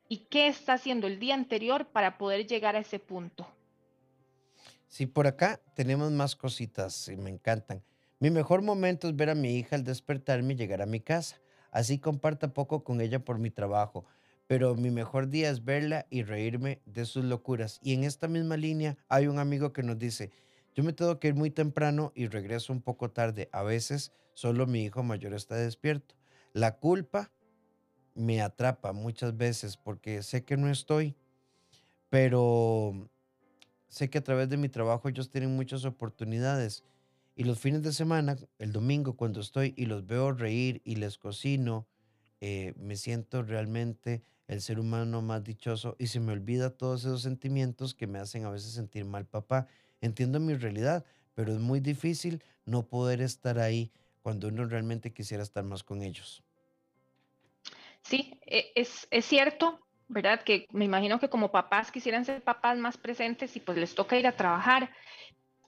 y 0.08 0.28
qué 0.30 0.48
está 0.48 0.74
haciendo 0.74 1.08
el 1.08 1.20
día 1.20 1.34
anterior 1.34 1.88
para 1.88 2.18
poder 2.18 2.46
llegar 2.48 2.76
a 2.76 2.80
ese 2.80 3.00
punto. 3.00 3.48
Sí, 4.98 5.06
por 5.06 5.28
acá 5.28 5.62
tenemos 5.76 6.12
más 6.12 6.36
cositas 6.36 7.08
y 7.08 7.18
me 7.18 7.30
encantan. 7.30 7.84
Mi 8.20 8.32
mejor 8.32 8.64
momento 8.64 9.08
es 9.08 9.16
ver 9.16 9.30
a 9.30 9.36
mi 9.36 9.56
hija 9.56 9.76
al 9.76 9.84
despertarme 9.84 10.54
y 10.54 10.56
llegar 10.56 10.82
a 10.82 10.88
mi 10.88 11.02
casa. 11.02 11.40
Así 11.70 12.00
comparto 12.00 12.52
poco 12.52 12.84
con 12.84 13.00
ella 13.00 13.24
por 13.24 13.38
mi 13.38 13.52
trabajo, 13.52 14.06
pero 14.48 14.74
mi 14.74 14.90
mejor 14.90 15.30
día 15.30 15.52
es 15.52 15.64
verla 15.64 16.08
y 16.10 16.24
reírme 16.24 16.82
de 16.88 17.06
sus 17.06 17.26
locuras. 17.26 17.80
Y 17.84 17.94
en 17.94 18.06
esta 18.06 18.28
misma 18.28 18.58
línea 18.58 18.98
hay 19.08 19.28
un 19.28 19.38
amigo 19.38 19.72
que 19.72 19.84
nos 19.84 20.00
dice, 20.00 20.32
yo 20.74 20.84
me 20.84 20.94
tengo 20.94 21.20
que 21.20 21.28
ir 21.28 21.36
muy 21.36 21.52
temprano 21.52 22.12
y 22.16 22.26
regreso 22.26 22.74
un 22.74 22.82
poco 22.82 23.12
tarde. 23.12 23.50
A 23.52 23.62
veces 23.62 24.14
solo 24.34 24.66
mi 24.66 24.84
hijo 24.84 25.04
mayor 25.04 25.36
está 25.36 25.58
despierto. 25.58 26.16
La 26.54 26.78
culpa 26.78 27.32
me 28.16 28.42
atrapa 28.42 28.94
muchas 28.94 29.38
veces 29.38 29.78
porque 29.78 30.24
sé 30.24 30.44
que 30.44 30.58
no 30.58 30.72
estoy, 30.72 31.16
pero 32.10 33.12
sé 33.88 34.10
que 34.10 34.18
a 34.18 34.24
través 34.24 34.50
de 34.50 34.58
mi 34.58 34.70
trabajo 34.70 35.10
ellos 35.10 35.30
tienen 35.30 35.56
muchas 35.56 35.86
oportunidades. 35.86 36.84
Y 37.36 37.44
los 37.44 37.60
fines 37.60 37.84
de 37.84 37.94
semana, 37.94 38.36
el 38.58 38.72
domingo, 38.72 39.16
cuando 39.16 39.42
estoy 39.42 39.74
y 39.78 39.86
los 39.86 40.06
veo 40.08 40.32
reír 40.32 40.82
y 40.84 40.96
les 40.96 41.18
cocino, 41.18 41.88
eh, 42.42 42.74
me 42.78 42.96
siento 42.96 43.44
realmente 43.44 44.24
el 44.48 44.62
ser 44.62 44.80
humano 44.80 45.22
más 45.22 45.44
dichoso 45.44 45.96
y 46.00 46.08
se 46.08 46.20
me 46.20 46.32
olvida 46.32 46.70
todos 46.70 47.02
esos 47.02 47.22
sentimientos 47.22 47.94
que 47.94 48.08
me 48.08 48.20
hacen 48.20 48.46
a 48.46 48.50
veces 48.50 48.72
sentir 48.72 49.06
mal 49.06 49.26
papá. 49.26 49.68
Entiendo 50.02 50.40
mi 50.40 50.56
realidad, 50.56 51.06
pero 51.36 51.54
es 51.54 51.60
muy 51.60 51.80
difícil 51.80 52.42
no 52.66 52.88
poder 52.88 53.22
estar 53.22 53.60
ahí 53.60 53.92
cuando 54.22 54.48
uno 54.48 54.66
realmente 54.66 55.14
quisiera 55.14 55.44
estar 55.44 55.64
más 55.64 55.84
con 55.84 56.02
ellos. 56.02 56.44
Sí, 58.02 58.40
e, 58.46 58.72
es, 58.76 59.08
es 59.12 59.26
cierto, 59.26 59.80
¿verdad? 60.08 60.42
Que 60.44 60.68
me 60.72 60.86
imagino 60.86 61.20
que 61.20 61.30
como 61.30 61.52
papás 61.52 61.92
quisieran 61.92 62.26
ser 62.26 62.42
papás 62.42 62.78
más 62.78 62.98
presentes 62.98 63.56
y 63.56 63.60
pues 63.60 63.78
les 63.78 63.96
toca 63.96 64.18
ir 64.18 64.28
a 64.28 64.36
trabajar. 64.36 64.92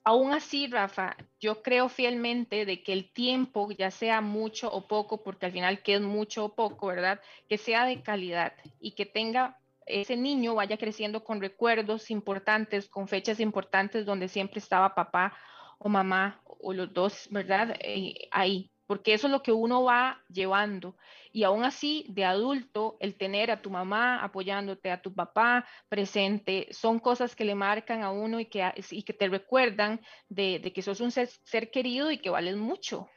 Aún 0.03 0.33
así, 0.33 0.67
Rafa, 0.67 1.17
yo 1.39 1.61
creo 1.61 1.89
fielmente 1.89 2.65
de 2.65 2.81
que 2.81 2.93
el 2.93 3.11
tiempo, 3.11 3.69
ya 3.71 3.91
sea 3.91 4.21
mucho 4.21 4.71
o 4.71 4.87
poco, 4.87 5.23
porque 5.23 5.45
al 5.45 5.51
final 5.51 5.83
que 5.83 5.95
es 5.95 6.01
mucho 6.01 6.45
o 6.45 6.55
poco, 6.55 6.87
¿verdad? 6.87 7.19
Que 7.47 7.57
sea 7.57 7.85
de 7.85 8.01
calidad 8.01 8.53
y 8.79 8.91
que 8.95 9.05
tenga 9.05 9.59
ese 9.85 10.15
niño 10.15 10.55
vaya 10.55 10.77
creciendo 10.77 11.23
con 11.23 11.41
recuerdos 11.41 12.11
importantes, 12.11 12.87
con 12.87 13.07
fechas 13.07 13.39
importantes 13.39 14.05
donde 14.05 14.27
siempre 14.27 14.59
estaba 14.59 14.95
papá 14.95 15.35
o 15.79 15.89
mamá 15.89 16.41
o 16.45 16.73
los 16.73 16.93
dos, 16.93 17.27
¿verdad? 17.31 17.75
Eh, 17.79 18.27
ahí, 18.31 18.71
porque 18.89 19.13
eso 19.13 19.27
es 19.27 19.31
lo 19.31 19.43
que 19.43 19.51
uno 19.51 19.83
va 19.83 20.19
llevando. 20.33 20.95
Y 21.31 21.43
aún 21.43 21.63
así, 21.63 22.07
de 22.09 22.25
adulto, 22.25 22.97
el 22.99 23.13
tener 23.13 23.51
a 23.51 23.61
tu 23.61 23.69
mamá 23.69 24.23
apoyándote, 24.23 24.89
a 24.89 24.99
tu 24.99 25.13
papá 25.13 25.63
presente, 25.89 26.67
son 26.71 26.97
cosas 26.97 27.35
que 27.35 27.45
le 27.45 27.53
marcan 27.53 28.01
a 28.01 28.09
uno 28.09 28.39
y 28.39 28.45
que, 28.45 28.73
te 29.15 29.27
recuerdan 29.27 30.01
de, 30.27 30.73
que 30.73 30.81
sos 30.81 31.01
un 31.01 31.11
ser, 31.11 31.29
querido 31.69 32.09
y 32.09 32.17
que 32.17 32.31
vales 32.31 32.57
mucho. 32.57 33.07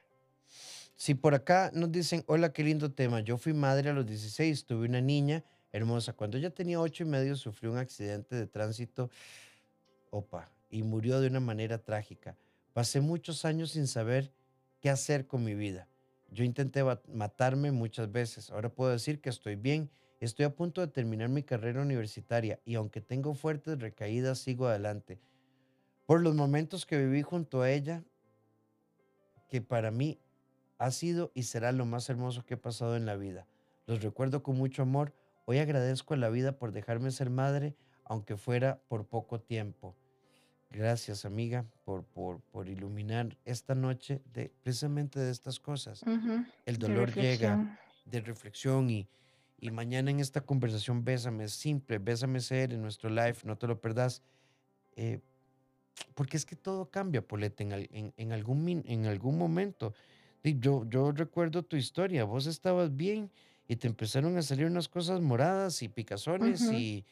Si 0.95 1.15
por 1.15 1.35
acá 1.35 1.71
nos 1.73 1.91
dicen, 1.91 2.23
hola, 2.27 2.53
qué 2.53 2.63
lindo 2.65 2.93
tema. 2.93 3.21
Yo 3.21 3.39
fui 3.39 3.55
madre 3.55 3.89
a 3.89 3.95
los 3.95 4.05
16, 4.05 4.67
tuve 4.67 4.87
una 4.87 5.01
niña 5.01 5.43
hermosa. 5.73 6.13
Cuando 6.13 6.37
ella 6.37 6.51
tenía 6.51 6.83
ocho 6.83 7.05
y 7.05 7.07
medio, 7.07 7.35
sufrió 7.35 7.73
un 7.73 7.79
accidente 7.79 8.37
de 8.37 8.47
tránsito, 8.47 9.09
opa, 10.11 10.51
y 10.69 10.83
murió 10.83 11.19
de 11.19 11.29
una 11.29 11.41
manera 11.41 11.79
trágica. 11.79 12.37
Pasé 12.75 13.01
muchos 13.01 13.47
años 13.47 13.71
sin 13.71 13.87
saber 13.87 14.35
qué 14.83 14.91
hacer 14.91 15.27
con 15.27 15.45
mi 15.45 15.55
vida. 15.55 15.89
Yo 16.31 16.45
intenté 16.45 16.83
matarme 17.09 17.71
muchas 17.71 18.11
veces. 18.11 18.51
Ahora 18.51 18.69
puedo 18.69 18.91
decir 18.91 19.21
que 19.21 19.31
estoy 19.31 19.55
bien. 19.55 19.91
Estoy 20.21 20.45
a 20.45 20.55
punto 20.55 20.81
de 20.81 20.89
terminar 20.89 21.29
mi 21.29 21.43
carrera 21.43 21.81
universitaria 21.81 22.61
y 22.65 22.75
aunque 22.75 23.01
tengo 23.01 23.35
fuertes 23.35 23.79
recaídas, 23.79 24.39
sigo 24.39 24.67
adelante. 24.67 25.21
Por 26.05 26.21
los 26.21 26.35
momentos 26.35 26.85
que 26.85 26.99
viví 26.99 27.23
junto 27.23 27.63
a 27.63 27.71
ella, 27.71 28.03
que 29.49 29.63
para 29.63 29.91
mí 29.91 30.19
ha 30.79 30.91
sido 30.91 31.31
y 31.35 31.45
será 31.45 31.71
lo 31.73 31.87
más 31.87 32.09
hermoso 32.11 32.45
que 32.45 32.55
he 32.55 32.59
pasado 32.59 32.97
en 32.97 33.07
la 33.07 33.17
vida. 33.17 33.47
Los 33.87 34.03
recuerdo 34.03 34.43
con 34.43 34.57
mucho 34.57 34.83
amor. 34.83 35.15
Hoy 35.45 35.59
agradezco 35.59 36.15
a 36.15 36.17
la 36.17 36.29
vida 36.29 36.59
por 36.59 36.73
dejarme 36.73 37.11
ser 37.11 37.31
madre, 37.31 37.77
aunque 38.05 38.37
fuera 38.37 38.83
por 38.89 39.07
poco 39.07 39.41
tiempo. 39.41 39.97
Gracias, 40.73 41.27
amiga, 41.27 41.67
por, 41.85 42.03
por, 42.05 42.41
por 42.41 42.67
iluminar 42.67 43.37
esta 43.45 43.75
noche 43.75 44.23
de 44.33 44.51
precisamente 44.63 45.21
de 45.21 45.31
estas 45.31 45.61
cosas. 45.61 46.03
El 46.65 46.79
dolor 46.79 47.13
llega 47.13 47.79
de 48.07 48.21
reflexión 48.21 48.89
y, 48.89 49.07
y 49.61 49.71
mañana 49.71 50.11
en 50.11 50.19
esta 50.19 50.41
conversación, 50.41 51.05
bésame, 51.05 51.49
simple, 51.49 51.99
bésame 51.99 52.41
ser 52.41 52.73
en 52.73 52.81
nuestro 52.81 53.11
live, 53.11 53.37
no 53.45 53.59
te 53.59 53.67
lo 53.67 53.81
perdas. 53.81 54.23
Eh, 54.97 55.21
porque 56.15 56.39
es 56.39 56.47
que 56.47 56.57
todo 56.57 56.91
cambia, 56.91 57.21
Polete, 57.21 57.65
en, 57.65 58.15
en, 58.17 58.33
algún, 58.33 58.83
en 58.87 59.05
algún 59.05 59.37
momento. 59.37 59.93
Yo, 60.43 60.89
yo 60.89 61.13
recuerdo 61.13 61.63
tu 61.63 61.77
historia, 61.77 62.25
vos 62.25 62.47
estabas 62.47 62.97
bien 62.97 63.31
y 63.69 63.77
te 63.77 63.89
empezaron 63.89 64.39
a 64.39 64.43
salir 64.43 64.67
unas 64.67 64.89
cosas 64.89 65.21
moradas 65.21 65.83
y 65.83 65.89
picazones 65.89 66.63
y, 66.73 67.05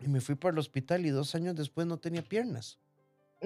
y 0.00 0.08
me 0.08 0.20
fui 0.20 0.34
para 0.34 0.52
el 0.52 0.58
hospital 0.58 1.04
y 1.06 1.10
dos 1.10 1.34
años 1.34 1.54
después 1.54 1.86
no 1.86 1.98
tenía 1.98 2.22
piernas. 2.22 2.78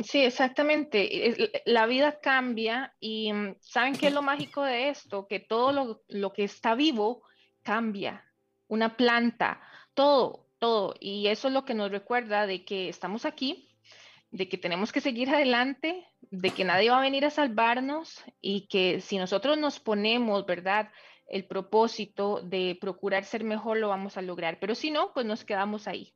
Sí, 0.03 0.21
exactamente. 0.21 1.63
La 1.67 1.87
vida 1.87 2.19
cambia 2.21 2.95
y 2.99 3.33
mm, 3.33 3.57
¿saben 3.61 3.95
qué 3.95 4.09
es 4.09 4.13
lo 4.13 4.23
mágico 4.23 4.63
de 4.63 4.89
esto? 4.89 5.29
Que 5.29 5.39
todo 5.39 5.73
lo, 5.73 6.03
lo 6.09 6.33
que 6.33 6.45
está 6.45 6.75
vivo 6.75 7.23
cambia. 7.63 8.25
Una 8.67 8.97
planta, 8.97 9.61
todo, 9.95 10.49
todo. 10.59 10.95
Y 10.99 11.29
eso 11.29 11.49
es 11.49 11.55
lo 11.55 11.65
que 11.65 11.75
nos 11.75 11.93
recuerda 11.93 12.47
de 12.47 12.65
que 12.65 12.89
estamos 12.89 13.25
aquí, 13.25 13.69
de 14.33 14.49
que 14.49 14.59
tenemos 14.59 14.91
que 14.91 15.01
seguir 15.01 15.31
adelante, 15.31 16.05
de 16.23 16.51
que 16.51 16.65
nadie 16.65 16.91
va 16.91 16.99
a 16.99 17.03
venir 17.03 17.25
a 17.25 17.31
salvarnos 17.31 18.25
y 18.41 18.67
que 18.67 19.01
si 19.01 19.17
nosotros 19.17 19.59
nos 19.59 19.79
ponemos, 19.79 20.45
¿verdad? 20.45 20.91
El 21.29 21.47
propósito 21.47 22.41
de 22.43 22.77
procurar 22.81 23.25
ser 23.25 23.45
mejor, 23.45 23.77
lo 23.77 23.91
vamos 23.91 24.17
a 24.17 24.23
lograr. 24.23 24.59
Pero 24.59 24.75
si 24.75 24.91
no, 24.91 25.13
pues 25.13 25.25
nos 25.25 25.45
quedamos 25.45 25.87
ahí. 25.87 26.15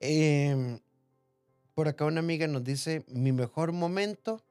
Em, 0.00 0.80
por 1.74 1.88
acá 1.88 2.04
una 2.04 2.20
amiga 2.20 2.46
nos 2.46 2.64
dice, 2.64 3.04
mi 3.08 3.32
mejor 3.32 3.72
momento 3.72 4.44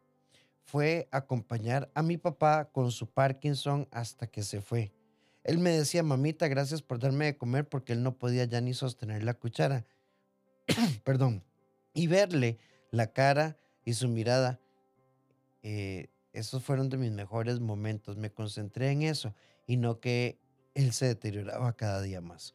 fue 0.63 1.07
acompañar 1.11 1.89
a 1.93 2.03
mi 2.03 2.17
papá 2.17 2.69
con 2.71 2.91
su 2.91 3.07
Parkinson 3.09 3.87
hasta 3.91 4.27
que 4.27 4.43
se 4.43 4.61
fue. 4.61 4.91
Él 5.43 5.59
me 5.59 5.69
decía, 5.71 6.03
mamita, 6.03 6.49
gracias 6.49 6.81
por 6.81 6.99
darme 6.99 7.25
de 7.25 7.37
comer 7.37 7.67
porque 7.67 7.93
él 7.93 8.03
no 8.03 8.17
podía 8.17 8.43
ya 8.43 8.59
ni 8.59 8.73
sostener 8.73 9.23
la 9.23 9.33
cuchara. 9.33 9.85
Perdón. 11.05 11.43
Y 11.93 12.07
verle 12.07 12.59
la 12.91 13.13
cara 13.13 13.57
y 13.85 13.93
su 13.93 14.09
mirada, 14.09 14.59
eh, 15.63 16.09
esos 16.33 16.63
fueron 16.63 16.89
de 16.89 16.97
mis 16.97 17.11
mejores 17.11 17.61
momentos. 17.61 18.17
Me 18.17 18.29
concentré 18.29 18.91
en 18.91 19.03
eso 19.03 19.33
y 19.65 19.77
no 19.77 20.01
que 20.01 20.37
él 20.75 20.91
se 20.91 21.05
deterioraba 21.05 21.77
cada 21.77 22.01
día 22.01 22.19
más. 22.19 22.53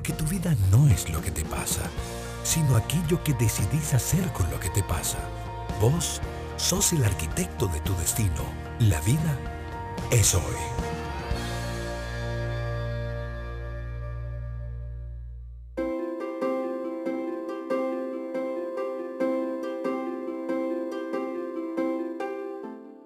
Porque 0.00 0.14
tu 0.14 0.24
vida 0.24 0.56
no 0.70 0.88
es 0.88 1.10
lo 1.10 1.20
que 1.20 1.30
te 1.30 1.44
pasa, 1.44 1.82
sino 2.42 2.74
aquello 2.74 3.22
que 3.22 3.34
decidís 3.34 3.92
hacer 3.92 4.32
con 4.32 4.50
lo 4.50 4.58
que 4.58 4.70
te 4.70 4.82
pasa. 4.82 5.18
Vos 5.78 6.22
sos 6.56 6.94
el 6.94 7.04
arquitecto 7.04 7.66
de 7.66 7.80
tu 7.80 7.94
destino. 7.96 8.42
La 8.78 8.98
vida 9.02 9.38
es 10.10 10.34
hoy. 10.34 10.42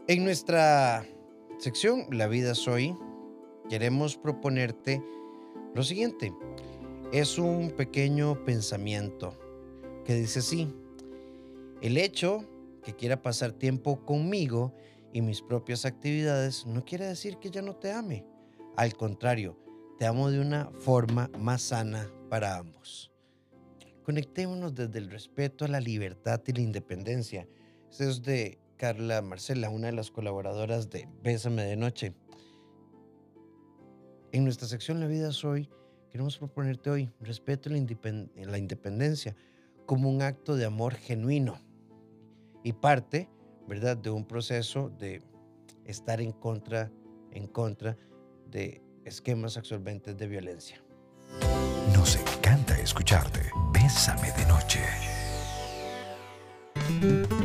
En 0.07 0.23
nuestra 0.23 1.05
sección 1.59 2.07
La 2.13 2.29
vida 2.29 2.53
es 2.53 2.69
hoy, 2.69 2.97
queremos 3.69 4.17
proponerte 4.17 5.03
lo 5.75 5.83
siguiente. 5.83 6.33
Es 7.13 7.39
un 7.39 7.71
pequeño 7.71 8.45
pensamiento 8.45 9.39
que 10.05 10.15
dice 10.15 10.41
así, 10.41 10.75
el 11.81 11.97
hecho 11.97 12.45
que 12.83 12.95
quiera 12.95 13.23
pasar 13.23 13.53
tiempo 13.53 14.05
conmigo 14.05 14.75
y 15.13 15.23
mis 15.23 15.43
propias 15.43 15.85
actividades 15.85 16.67
no 16.67 16.85
quiere 16.85 17.07
decir 17.07 17.39
que 17.39 17.51
ya 17.51 17.63
no 17.63 17.77
te 17.77 17.93
ame. 17.93 18.27
Al 18.77 18.95
contrario, 18.95 19.57
te 19.99 20.07
amo 20.07 20.31
de 20.31 20.41
una 20.41 20.71
forma 20.81 21.31
más 21.39 21.63
sana 21.63 22.11
para 22.29 22.59
ambos. 22.59 23.13
Conectémonos 24.03 24.75
desde 24.75 24.99
el 24.99 25.11
respeto 25.11 25.65
a 25.65 25.69
la 25.69 25.81
libertad 25.81 26.43
y 26.47 26.53
la 26.53 26.63
independencia. 26.63 27.49
Eso 27.91 28.05
es 28.05 28.23
de 28.23 28.59
Carla 28.77 29.23
Marcela, 29.23 29.71
una 29.71 29.87
de 29.87 29.93
las 29.93 30.11
colaboradoras 30.11 30.91
de 30.91 31.09
Bésame 31.23 31.63
de 31.63 31.77
Noche. 31.77 32.13
En 34.33 34.43
nuestra 34.43 34.67
sección 34.67 34.99
La 34.99 35.07
vida 35.07 35.29
es 35.29 35.45
hoy, 35.45 35.71
queremos 36.15 36.39
proponerte 36.39 36.91
hoy 36.91 37.11
respeto 37.19 37.69
la, 37.71 37.77
la 38.37 38.59
independencia 38.59 39.35
como 39.85 40.09
un 40.09 40.23
acto 40.23 40.55
de 40.55 40.65
amor 40.65 40.95
genuino 40.95 41.59
y 42.63 42.73
parte, 42.73 43.29
¿verdad?, 43.67 43.97
de 43.97 44.11
un 44.11 44.25
proceso 44.25 44.91
de 44.91 45.25
estar 45.85 46.21
en 46.21 46.31
contra, 46.31 46.93
en 47.33 47.49
contra 47.49 47.99
de 48.47 48.81
esquemas 49.05 49.57
absorbentes 49.57 50.17
de 50.17 50.29
violencia. 50.29 50.85
Nos 51.93 52.15
encanta 52.15 52.79
escucharte. 52.79 53.51
Bésame 53.73 54.31
de 54.37 54.47
noche. 54.47 54.85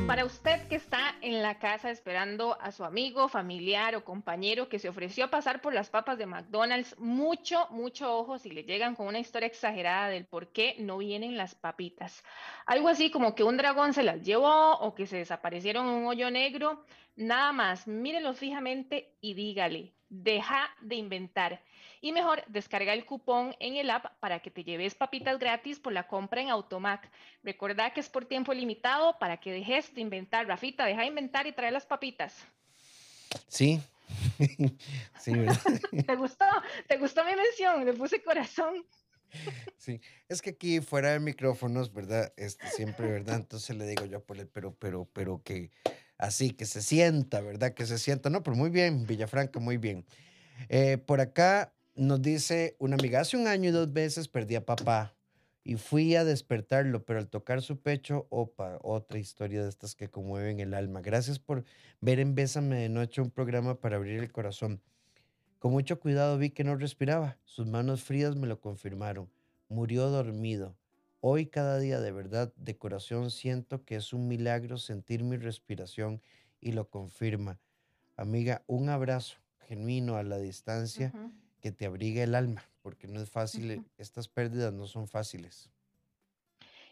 Para 0.09 0.25
usted 0.25 0.67
que 0.67 0.73
está 0.73 1.13
en 1.21 1.43
la 1.43 1.59
casa 1.59 1.91
esperando 1.91 2.59
a 2.59 2.71
su 2.71 2.83
amigo, 2.83 3.27
familiar 3.27 3.95
o 3.95 4.03
compañero 4.03 4.67
que 4.67 4.79
se 4.79 4.89
ofreció 4.89 5.25
a 5.25 5.29
pasar 5.29 5.61
por 5.61 5.71
las 5.71 5.91
papas 5.91 6.17
de 6.17 6.25
McDonald's, 6.25 6.97
mucho, 6.97 7.67
mucho 7.69 8.17
ojo 8.17 8.39
si 8.39 8.49
le 8.49 8.63
llegan 8.63 8.95
con 8.95 9.05
una 9.05 9.19
historia 9.19 9.45
exagerada 9.45 10.09
del 10.09 10.25
por 10.25 10.51
qué 10.51 10.75
no 10.79 10.97
vienen 10.97 11.37
las 11.37 11.53
papitas. 11.53 12.23
Algo 12.65 12.89
así 12.89 13.11
como 13.11 13.35
que 13.35 13.43
un 13.43 13.57
dragón 13.57 13.93
se 13.93 14.01
las 14.01 14.23
llevó 14.23 14.79
o 14.79 14.95
que 14.95 15.05
se 15.05 15.17
desaparecieron 15.17 15.85
en 15.85 15.93
un 15.93 16.07
hoyo 16.07 16.31
negro. 16.31 16.83
Nada 17.15 17.51
más, 17.51 17.87
mírelo 17.87 18.33
fijamente 18.33 19.13
y 19.21 19.35
dígale, 19.35 19.93
deja 20.09 20.75
de 20.81 20.95
inventar. 20.95 21.61
Y 22.01 22.13
mejor, 22.13 22.43
descarga 22.47 22.93
el 22.93 23.05
cupón 23.05 23.55
en 23.59 23.75
el 23.75 23.89
app 23.89 24.17
para 24.19 24.39
que 24.39 24.49
te 24.49 24.63
lleves 24.63 24.95
papitas 24.95 25.37
gratis 25.37 25.79
por 25.79 25.91
la 25.91 26.07
compra 26.07 26.41
en 26.41 26.49
Automac. 26.49 27.09
Recuerda 27.43 27.91
que 27.91 27.99
es 27.99 28.09
por 28.09 28.25
tiempo 28.25 28.53
limitado 28.53 29.17
para 29.19 29.37
que 29.37 29.51
dejes 29.51 29.93
de 29.93 30.01
inventar. 30.01 30.47
Rafita, 30.47 30.85
deja 30.85 31.01
de 31.01 31.07
inventar 31.07 31.45
y 31.47 31.51
trae 31.51 31.71
las 31.71 31.85
papitas. 31.85 32.37
Sí. 33.47 33.81
sí 35.19 35.33
¿Te 36.07 36.15
gustó? 36.15 36.45
¿Te 36.87 36.97
gustó 36.97 37.23
mi 37.25 37.35
mención? 37.35 37.85
Le 37.85 37.93
puse 37.93 38.23
corazón. 38.23 38.85
Sí, 39.77 40.01
es 40.27 40.41
que 40.41 40.51
aquí 40.51 40.79
fuera 40.79 41.11
de 41.11 41.19
micrófonos, 41.19 41.93
¿verdad? 41.93 42.33
Este, 42.35 42.67
siempre, 42.69 43.07
¿verdad? 43.07 43.35
Entonces 43.35 43.75
le 43.75 43.85
digo 43.85 44.05
yo 44.05 44.17
a 44.17 44.23
pero, 44.25 44.73
pero, 44.73 45.05
pero 45.05 45.41
que 45.43 45.69
así, 46.17 46.51
que 46.51 46.65
se 46.65 46.81
sienta, 46.81 47.41
¿verdad? 47.41 47.73
Que 47.73 47.85
se 47.85 47.99
sienta. 47.99 48.29
No, 48.29 48.41
pero 48.41 48.55
muy 48.55 48.69
bien, 48.69 49.05
Villafranca, 49.05 49.59
muy 49.59 49.77
bien. 49.77 50.05
Eh, 50.67 50.97
por 50.97 51.21
acá 51.21 51.73
nos 51.99 52.21
dice 52.21 52.77
una 52.79 52.95
amiga, 52.95 53.19
hace 53.19 53.35
un 53.35 53.47
año 53.47 53.69
y 53.69 53.73
dos 53.73 53.91
veces 53.91 54.29
perdí 54.29 54.55
a 54.55 54.65
papá 54.65 55.15
y 55.65 55.75
fui 55.75 56.15
a 56.15 56.23
despertarlo, 56.23 57.03
pero 57.03 57.19
al 57.19 57.27
tocar 57.27 57.61
su 57.61 57.81
pecho, 57.81 58.25
opa, 58.29 58.79
otra 58.81 59.19
historia 59.19 59.63
de 59.63 59.69
estas 59.69 59.95
que 59.95 60.07
conmueven 60.07 60.61
el 60.61 60.73
alma. 60.73 61.01
Gracias 61.01 61.39
por 61.39 61.65
ver 61.99 62.21
en 62.21 62.35
Bésame 62.35 62.77
de 62.77 62.89
Noche 62.89 63.21
un 63.21 63.29
programa 63.29 63.81
para 63.81 63.97
abrir 63.97 64.19
el 64.19 64.31
corazón. 64.31 64.81
Con 65.59 65.73
mucho 65.73 65.99
cuidado 65.99 66.37
vi 66.37 66.51
que 66.51 66.63
no 66.63 66.77
respiraba. 66.77 67.37
Sus 67.43 67.67
manos 67.67 68.01
frías 68.01 68.37
me 68.37 68.47
lo 68.47 68.61
confirmaron. 68.61 69.29
Murió 69.67 70.09
dormido. 70.09 70.77
Hoy 71.19 71.47
cada 71.47 71.79
día 71.79 71.99
de 71.99 72.13
verdad, 72.13 72.53
de 72.55 72.77
corazón, 72.77 73.29
siento 73.29 73.83
que 73.83 73.97
es 73.97 74.13
un 74.13 74.29
milagro 74.29 74.77
sentir 74.77 75.25
mi 75.25 75.35
respiración 75.35 76.21
y 76.61 76.71
lo 76.71 76.89
confirma. 76.89 77.59
Amiga, 78.15 78.63
un 78.67 78.87
abrazo 78.87 79.35
genuino 79.67 80.15
a 80.15 80.23
la 80.23 80.37
distancia 80.39 81.13
que 81.59 81.71
te 81.71 81.85
abrigue 81.85 82.23
el 82.23 82.35
alma, 82.35 82.63
porque 82.81 83.07
no 83.07 83.21
es 83.21 83.29
fácil, 83.29 83.85
estas 83.97 84.27
pérdidas 84.27 84.73
no 84.73 84.87
son 84.87 85.07
fáciles. 85.07 85.69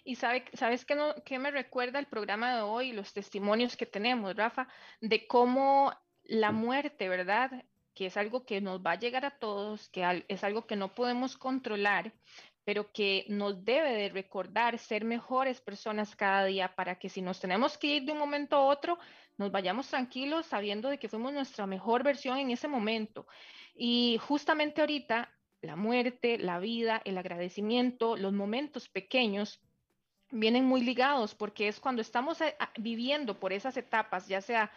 Y 0.03 0.15
sabe, 0.15 0.45
sabes 0.53 0.85
no, 0.95 1.15
qué 1.25 1.37
me 1.37 1.51
recuerda 1.51 1.99
el 1.99 2.05
programa 2.05 2.55
de 2.55 2.61
hoy, 2.61 2.93
los 2.93 3.13
testimonios 3.13 3.75
que 3.75 3.85
tenemos, 3.85 4.35
Rafa, 4.35 4.67
de 5.01 5.27
cómo 5.27 5.93
la 6.23 6.51
muerte, 6.51 7.09
¿verdad? 7.09 7.65
Que 7.93 8.05
es 8.05 8.15
algo 8.15 8.45
que 8.45 8.61
nos 8.61 8.79
va 8.85 8.91
a 8.91 8.99
llegar 8.99 9.25
a 9.25 9.37
todos, 9.37 9.89
que 9.89 10.23
es 10.29 10.43
algo 10.43 10.65
que 10.65 10.77
no 10.77 10.93
podemos 10.95 11.35
controlar, 11.35 12.13
pero 12.67 12.91
que 12.91 13.23
nos 13.29 13.63
debe 13.63 13.93
de 13.93 14.09
recordar 14.09 14.77
ser 14.77 15.05
mejores 15.05 15.61
personas 15.61 16.13
cada 16.17 16.43
día 16.43 16.75
para 16.75 16.99
que 16.99 17.07
si 17.07 17.21
nos 17.21 17.39
tenemos 17.39 17.77
que 17.77 17.87
ir 17.87 18.03
de 18.03 18.11
un 18.11 18.17
momento 18.17 18.57
a 18.57 18.65
otro, 18.65 18.99
nos 19.37 19.53
vayamos 19.53 19.87
tranquilos 19.87 20.47
sabiendo 20.47 20.89
de 20.89 20.99
que 20.99 21.07
fuimos 21.07 21.31
nuestra 21.31 21.65
mejor 21.65 22.03
versión 22.03 22.39
en 22.39 22.51
ese 22.51 22.67
momento. 22.67 23.25
Y 23.73 24.19
justamente 24.21 24.81
ahorita, 24.81 25.33
la 25.61 25.77
muerte, 25.77 26.37
la 26.39 26.59
vida, 26.59 27.01
el 27.05 27.17
agradecimiento, 27.17 28.17
los 28.17 28.33
momentos 28.33 28.89
pequeños 28.89 29.61
vienen 30.29 30.65
muy 30.65 30.81
ligados 30.81 31.35
porque 31.35 31.69
es 31.69 31.79
cuando 31.79 32.01
estamos 32.01 32.41
eh, 32.41 32.53
viviendo 32.77 33.39
por 33.39 33.53
esas 33.53 33.77
etapas, 33.77 34.27
ya 34.27 34.41
sea 34.41 34.73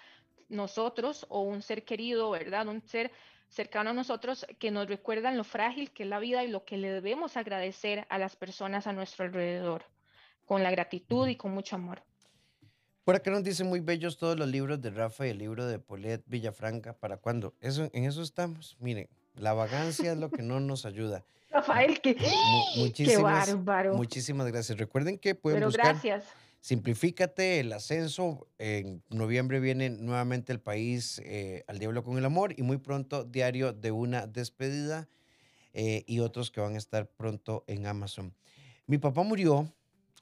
nosotros 0.49 1.27
o 1.29 1.41
un 1.41 1.61
ser 1.61 1.85
querido, 1.85 2.31
¿verdad? 2.31 2.69
Un 2.69 2.83
ser 2.83 3.11
cercano 3.51 3.91
a 3.91 3.93
nosotros 3.93 4.47
que 4.59 4.71
nos 4.71 4.89
recuerdan 4.89 5.37
lo 5.37 5.45
frágil 5.45 5.91
que 5.91 6.05
es 6.05 6.09
la 6.09 6.19
vida 6.19 6.45
y 6.45 6.49
lo 6.49 6.65
que 6.65 6.77
le 6.77 6.91
debemos 6.91 7.37
agradecer 7.37 8.07
a 8.09 8.19
las 8.19 8.37
personas 8.37 8.87
a 8.87 8.93
nuestro 8.93 9.27
alrededor, 9.27 9.83
con 10.47 10.63
la 10.63 10.71
gratitud 10.71 11.29
y 11.29 11.37
con 11.37 11.53
mucho 11.53 11.77
amor. 11.77 12.03
Por 13.05 13.17
acá 13.17 13.31
nos 13.31 13.43
dicen 13.43 13.67
muy 13.67 13.81
bellos 13.81 14.19
todos 14.19 14.39
los 14.39 14.49
libros 14.49 14.81
de 14.81 14.91
Rafa 14.91 15.27
y 15.27 15.31
el 15.31 15.39
libro 15.39 15.67
de 15.67 15.79
Polet 15.79 16.23
Villafranca. 16.27 16.93
¿Para 16.93 17.17
cuándo? 17.17 17.55
Eso, 17.61 17.91
en 17.93 18.05
eso 18.05 18.23
estamos. 18.23 18.77
Miren, 18.79 19.09
la 19.35 19.53
vagancia 19.53 20.13
es 20.13 20.19
lo 20.19 20.31
que 20.31 20.43
no 20.43 20.61
nos 20.61 20.87
ayuda. 20.87 21.25
Rafael, 21.51 22.01
qué, 22.01 22.17
muchísimas, 22.77 23.49
qué 23.49 23.55
bárbaro. 23.55 23.95
Muchísimas 23.95 24.47
gracias. 24.47 24.79
Recuerden 24.79 25.19
que 25.19 25.35
pueden 25.35 25.59
Pero 25.59 25.67
buscar 25.67 25.87
gracias. 25.87 26.25
Simplifícate 26.61 27.61
el 27.61 27.73
ascenso. 27.73 28.47
En 28.59 29.03
noviembre 29.09 29.61
viene 29.61 29.89
nuevamente 29.89 30.53
el 30.53 30.61
país 30.61 31.21
eh, 31.25 31.65
al 31.67 31.79
diablo 31.79 32.05
con 32.05 32.19
el 32.19 32.25
amor 32.25 32.55
y 32.57 32.63
muy 32.63 32.77
pronto 32.77 33.25
diario 33.25 33.73
de 33.73 33.91
una 33.91 34.27
despedida 34.27 35.09
eh, 35.73 36.05
y 36.07 36.21
otros 36.21 36.51
que 36.51 36.61
van 36.61 36.75
a 36.75 36.79
estar 36.79 37.09
pronto 37.09 37.65
en 37.67 37.87
Amazon. 37.87 38.35
Mi 38.87 38.99
papá 38.99 39.23
murió 39.23 39.73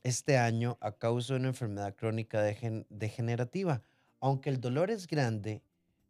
este 0.04 0.36
año 0.36 0.78
a 0.80 0.92
causa 0.92 1.34
de 1.34 1.40
una 1.40 1.48
enfermedad 1.48 1.96
crónica 1.96 2.40
degenerativa. 2.42 3.82
Aunque 4.20 4.50
el 4.50 4.60
dolor 4.60 4.90
es 4.90 5.08
grande, 5.08 5.62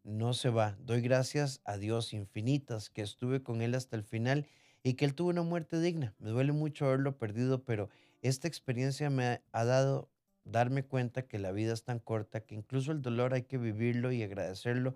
no 0.05 0.35
se 0.35 0.51
va. 0.51 0.77
Doy 0.81 1.01
gracias 1.01 1.61
a 1.64 1.79
Dios 1.79 2.12
infinitas 2.12 2.91
que 2.91 3.03
estuve 3.03 3.43
con 3.43 3.62
él 3.62 3.75
hasta 3.75 3.97
el 3.97 4.05
final 4.05 4.47
y 4.83 4.95
que 4.95 5.05
él 5.05 5.14
tuvo 5.14 5.31
una 5.31 5.43
muerte 5.43 5.81
digna. 5.81 6.14
Me 6.19 6.31
duele 6.31 6.53
mucho 6.53 6.87
haberlo 6.87 7.17
perdido, 7.17 7.64
pero 7.64 7.88
esta 8.23 8.47
experiencia 8.47 9.11
me 9.11 9.41
ha 9.53 9.64
dado 9.64 10.11
darme 10.44 10.85
cuenta 10.85 11.27
que 11.27 11.38
la 11.38 11.53
vida 11.53 11.72
es 11.72 11.85
tan 11.85 11.98
corta 11.98 12.40
que 12.40 12.55
incluso 12.55 12.92
el 12.92 13.03
dolor 13.03 13.35
hay 13.35 13.42
que 13.42 13.59
vivirlo 13.59 14.12
y 14.12 14.22
agradecerlo 14.22 14.94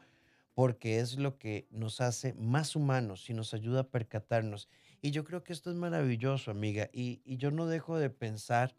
porque 0.55 1.00
es 1.00 1.16
lo 1.16 1.38
que 1.38 1.66
nos 1.70 2.00
hace 2.00 2.35
más 2.35 2.76
humanos 2.76 3.28
y 3.31 3.35
nos 3.35 3.55
ayuda 3.55 3.81
a 3.81 3.88
percatarnos. 3.88 4.68
Y 5.00 5.11
yo 5.11 5.24
creo 5.24 5.42
que 5.42 5.52
esto 5.52 5.70
es 5.70 5.76
maravilloso, 5.76 6.50
amiga, 6.50 6.90
y, 6.92 7.22
y 7.24 7.38
yo 7.38 7.50
no 7.50 7.66
dejo 7.66 7.98
de 7.98 8.11
pensar 8.11 8.74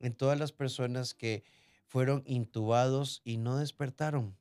en 0.00 0.14
todas 0.14 0.38
las 0.38 0.52
personas 0.52 1.14
que 1.14 1.44
fueron 1.86 2.22
intubados 2.26 3.20
y 3.24 3.36
no 3.36 3.58
despertaron. 3.58 4.36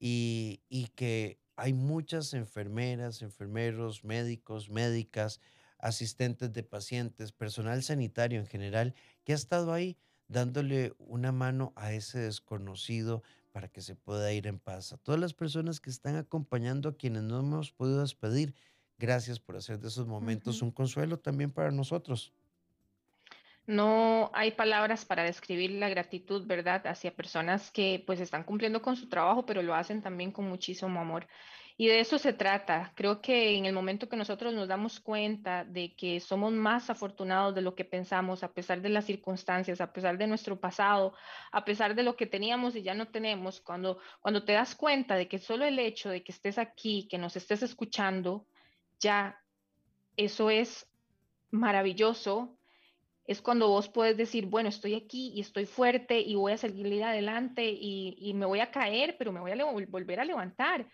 Y, 0.00 0.60
y 0.68 0.88
que 0.88 1.38
hay 1.56 1.72
muchas 1.72 2.34
enfermeras, 2.34 3.22
enfermeros, 3.22 4.04
médicos, 4.04 4.68
médicas, 4.70 5.40
asistentes 5.78 6.52
de 6.52 6.62
pacientes, 6.62 7.32
personal 7.32 7.82
sanitario 7.82 8.40
en 8.40 8.46
general, 8.46 8.94
que 9.24 9.32
ha 9.32 9.36
estado 9.36 9.72
ahí 9.72 9.96
dándole 10.28 10.94
una 10.98 11.32
mano 11.32 11.72
a 11.76 11.92
ese 11.92 12.18
desconocido 12.18 13.22
para 13.52 13.68
que 13.68 13.82
se 13.82 13.94
pueda 13.94 14.32
ir 14.32 14.46
en 14.46 14.58
paz. 14.58 14.92
A 14.92 14.96
todas 14.96 15.20
las 15.20 15.32
personas 15.32 15.80
que 15.80 15.90
están 15.90 16.16
acompañando 16.16 16.88
a 16.88 16.96
quienes 16.96 17.22
no 17.22 17.38
hemos 17.38 17.72
podido 17.72 18.00
despedir, 18.00 18.54
gracias 18.98 19.38
por 19.38 19.56
hacer 19.56 19.78
de 19.78 19.88
esos 19.88 20.06
momentos 20.06 20.62
un 20.62 20.70
consuelo 20.70 21.18
también 21.18 21.52
para 21.52 21.70
nosotros. 21.70 22.32
No 23.66 24.30
hay 24.34 24.50
palabras 24.50 25.06
para 25.06 25.22
describir 25.22 25.70
la 25.70 25.88
gratitud, 25.88 26.46
¿verdad? 26.46 26.86
Hacia 26.86 27.14
personas 27.14 27.70
que 27.70 28.02
pues 28.06 28.20
están 28.20 28.44
cumpliendo 28.44 28.82
con 28.82 28.96
su 28.96 29.08
trabajo, 29.08 29.46
pero 29.46 29.62
lo 29.62 29.74
hacen 29.74 30.02
también 30.02 30.32
con 30.32 30.48
muchísimo 30.48 31.00
amor. 31.00 31.26
Y 31.76 31.88
de 31.88 31.98
eso 31.98 32.18
se 32.18 32.32
trata. 32.32 32.92
Creo 32.94 33.20
que 33.20 33.56
en 33.56 33.66
el 33.66 33.72
momento 33.72 34.08
que 34.08 34.16
nosotros 34.16 34.54
nos 34.54 34.68
damos 34.68 35.00
cuenta 35.00 35.64
de 35.64 35.94
que 35.96 36.20
somos 36.20 36.52
más 36.52 36.88
afortunados 36.88 37.52
de 37.52 37.62
lo 37.62 37.74
que 37.74 37.84
pensamos, 37.84 38.44
a 38.44 38.52
pesar 38.52 38.80
de 38.80 38.90
las 38.90 39.06
circunstancias, 39.06 39.80
a 39.80 39.92
pesar 39.92 40.16
de 40.16 40.28
nuestro 40.28 40.60
pasado, 40.60 41.14
a 41.50 41.64
pesar 41.64 41.96
de 41.96 42.04
lo 42.04 42.14
que 42.14 42.26
teníamos 42.26 42.76
y 42.76 42.82
ya 42.82 42.94
no 42.94 43.08
tenemos, 43.08 43.60
cuando, 43.60 43.98
cuando 44.20 44.44
te 44.44 44.52
das 44.52 44.76
cuenta 44.76 45.16
de 45.16 45.26
que 45.26 45.38
solo 45.38 45.64
el 45.64 45.80
hecho 45.80 46.10
de 46.10 46.22
que 46.22 46.30
estés 46.30 46.58
aquí, 46.58 47.08
que 47.10 47.18
nos 47.18 47.34
estés 47.34 47.64
escuchando, 47.64 48.46
ya 49.00 49.40
eso 50.16 50.50
es 50.50 50.88
maravilloso. 51.50 52.56
Es 53.26 53.40
cuando 53.40 53.68
vos 53.68 53.88
puedes 53.88 54.16
decir, 54.16 54.46
bueno, 54.46 54.68
estoy 54.68 54.94
aquí 54.94 55.32
y 55.34 55.40
estoy 55.40 55.66
fuerte 55.66 56.20
y 56.20 56.36
voy 56.36 56.52
a 56.52 56.58
seguir 56.58 57.02
adelante 57.02 57.64
y, 57.64 58.14
y 58.18 58.34
me 58.34 58.46
voy 58.46 58.60
a 58.60 58.70
caer, 58.70 59.16
pero 59.18 59.32
me 59.32 59.40
voy 59.40 59.50
a 59.50 59.64
volver 59.64 60.20
a 60.20 60.24
levantar 60.24 60.86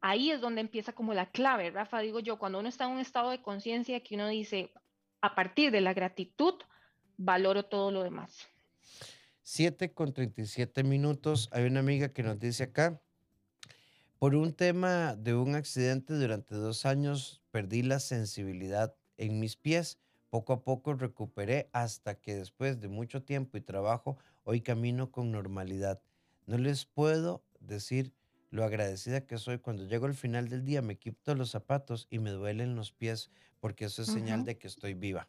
ahí 0.00 0.30
es 0.30 0.40
donde 0.40 0.60
empieza 0.60 0.92
como 0.92 1.14
la 1.14 1.30
clave, 1.30 1.70
Rafa, 1.70 2.00
digo 2.00 2.20
yo, 2.20 2.38
cuando 2.38 2.58
uno 2.58 2.68
está 2.68 2.84
en 2.84 2.92
un 2.92 3.00
estado 3.00 3.30
de 3.30 3.42
conciencia 3.42 4.02
que 4.02 4.14
uno 4.14 4.28
dice, 4.28 4.72
a 5.20 5.34
partir 5.34 5.70
de 5.70 5.80
la 5.80 5.94
gratitud, 5.94 6.54
valoro 7.16 7.64
todo 7.64 7.90
lo 7.90 8.02
demás. 8.02 8.48
7 9.42 9.92
con 9.92 10.12
37 10.12 10.84
minutos. 10.84 11.48
Hay 11.52 11.64
una 11.64 11.80
amiga 11.80 12.12
que 12.12 12.22
nos 12.22 12.38
dice 12.38 12.64
acá, 12.64 13.00
por 14.18 14.34
un 14.34 14.52
tema 14.52 15.16
de 15.16 15.34
un 15.34 15.54
accidente 15.54 16.14
durante 16.14 16.54
dos 16.54 16.86
años, 16.86 17.42
perdí 17.50 17.82
la 17.82 18.00
sensibilidad 18.00 18.94
en 19.16 19.40
mis 19.40 19.56
pies. 19.56 19.98
Poco 20.28 20.52
a 20.52 20.62
poco 20.62 20.94
recuperé 20.94 21.68
hasta 21.72 22.14
que 22.14 22.36
después 22.36 22.80
de 22.80 22.88
mucho 22.88 23.22
tiempo 23.22 23.56
y 23.56 23.62
trabajo, 23.62 24.18
hoy 24.44 24.60
camino 24.60 25.10
con 25.10 25.32
normalidad. 25.32 26.00
No 26.46 26.58
les 26.58 26.84
puedo 26.84 27.42
decir 27.58 28.12
lo 28.50 28.64
agradecida 28.64 29.26
que 29.26 29.38
soy. 29.38 29.58
Cuando 29.58 29.86
llego 29.86 30.06
al 30.06 30.14
final 30.14 30.48
del 30.48 30.64
día 30.64 30.82
me 30.82 30.98
quito 30.98 31.34
los 31.34 31.50
zapatos 31.50 32.06
y 32.10 32.18
me 32.18 32.30
duelen 32.30 32.76
los 32.76 32.92
pies 32.92 33.30
porque 33.60 33.86
eso 33.86 34.02
es 34.02 34.08
señal 34.08 34.44
de 34.44 34.58
que 34.58 34.66
estoy 34.66 34.94
viva. 34.94 35.28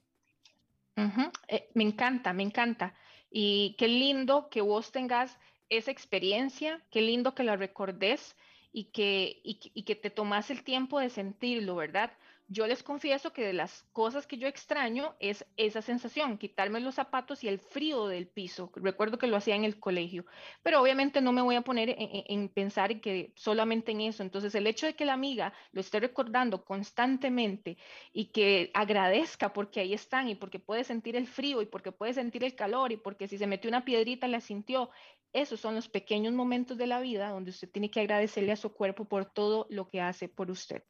Eh, 1.48 1.70
me 1.74 1.84
encanta, 1.84 2.34
me 2.34 2.44
encanta. 2.44 2.94
Y 3.30 3.76
qué 3.78 3.88
lindo 3.88 4.50
que 4.50 4.62
vos 4.62 4.92
tengas 4.92 5.38
esa 5.70 5.92
experiencia, 5.92 6.84
qué 6.92 7.02
lindo 7.02 7.34
que 7.34 7.44
la 7.44 7.56
recordes 7.56 8.36
y 8.74 8.86
que, 8.86 9.42
y 9.44 9.84
que 9.84 9.96
te 9.96 10.10
tomas 10.10 10.50
el 10.50 10.64
tiempo 10.64 11.00
de 11.00 11.10
sentirlo, 11.10 11.76
¿verdad? 11.76 12.12
Yo 12.48 12.68
les 12.68 12.84
confieso 12.84 13.32
que 13.32 13.46
de 13.46 13.54
las 13.54 13.84
cosas 13.94 14.28
que 14.28 14.38
yo 14.38 14.48
extraño 14.48 15.16
es 15.20 15.46
esa 15.58 15.82
sensación, 15.82 16.38
quitarme 16.38 16.80
los 16.80 16.96
zapatos 16.96 17.44
y 17.44 17.48
el 17.48 17.60
frío 17.60 18.08
del 18.08 18.28
piso. 18.28 18.72
Recuerdo 18.76 19.18
que 19.18 19.28
lo 19.28 19.38
hacía 19.38 19.56
en 19.56 19.64
el 19.64 19.80
colegio, 19.80 20.26
pero 20.62 20.82
obviamente 20.82 21.22
no 21.22 21.32
me 21.32 21.42
voy 21.42 21.56
a 21.56 21.62
poner 21.62 21.96
en, 21.98 22.50
pensar 22.50 23.00
que 23.00 23.34
solamente 23.36 23.92
en 23.92 24.02
eso. 24.02 24.24
Entonces, 24.24 24.54
el 24.56 24.68
hecho 24.68 24.86
de 24.86 24.96
que 24.96 25.06
la 25.06 25.14
amiga 25.14 25.54
lo 25.72 25.82
esté 25.82 26.00
recordando 26.00 26.66
constantemente 26.66 27.78
y 28.14 28.26
que 28.32 28.72
agradezca 28.74 29.54
porque 29.54 29.80
ahí 29.80 29.94
están 29.94 30.28
y 30.28 30.36
porque 30.36 30.60
puede 30.60 30.84
sentir 30.84 31.16
el 31.16 31.28
frío 31.28 31.62
y 31.62 31.66
porque 31.66 31.92
puede 31.92 32.14
sentir 32.14 32.44
el 32.44 32.56
calor 32.56 32.92
y 32.92 32.98
porque 32.98 33.28
si 33.28 33.38
se 33.38 33.48
metió 33.48 33.70
una 33.70 33.86
piedrita 33.86 34.28
la 34.28 34.42
sintió, 34.42 34.90
esos 35.34 35.60
son 35.60 35.76
los 35.76 35.88
pequeños 35.88 36.34
momentos 36.34 36.78
de 36.78 36.88
la 36.88 37.00
vida 37.00 37.30
donde 37.30 37.52
usted 37.52 37.70
tiene 37.70 37.90
que 37.90 38.02
agradecerle 38.02 38.52
a 38.52 38.58
su 38.58 38.74
cuerpo 38.74 39.06
por 39.06 39.26
todo 39.26 39.68
lo 39.70 39.90
que 39.90 40.02
hace 40.02 40.28
por 40.28 40.52
usted. 40.52 40.84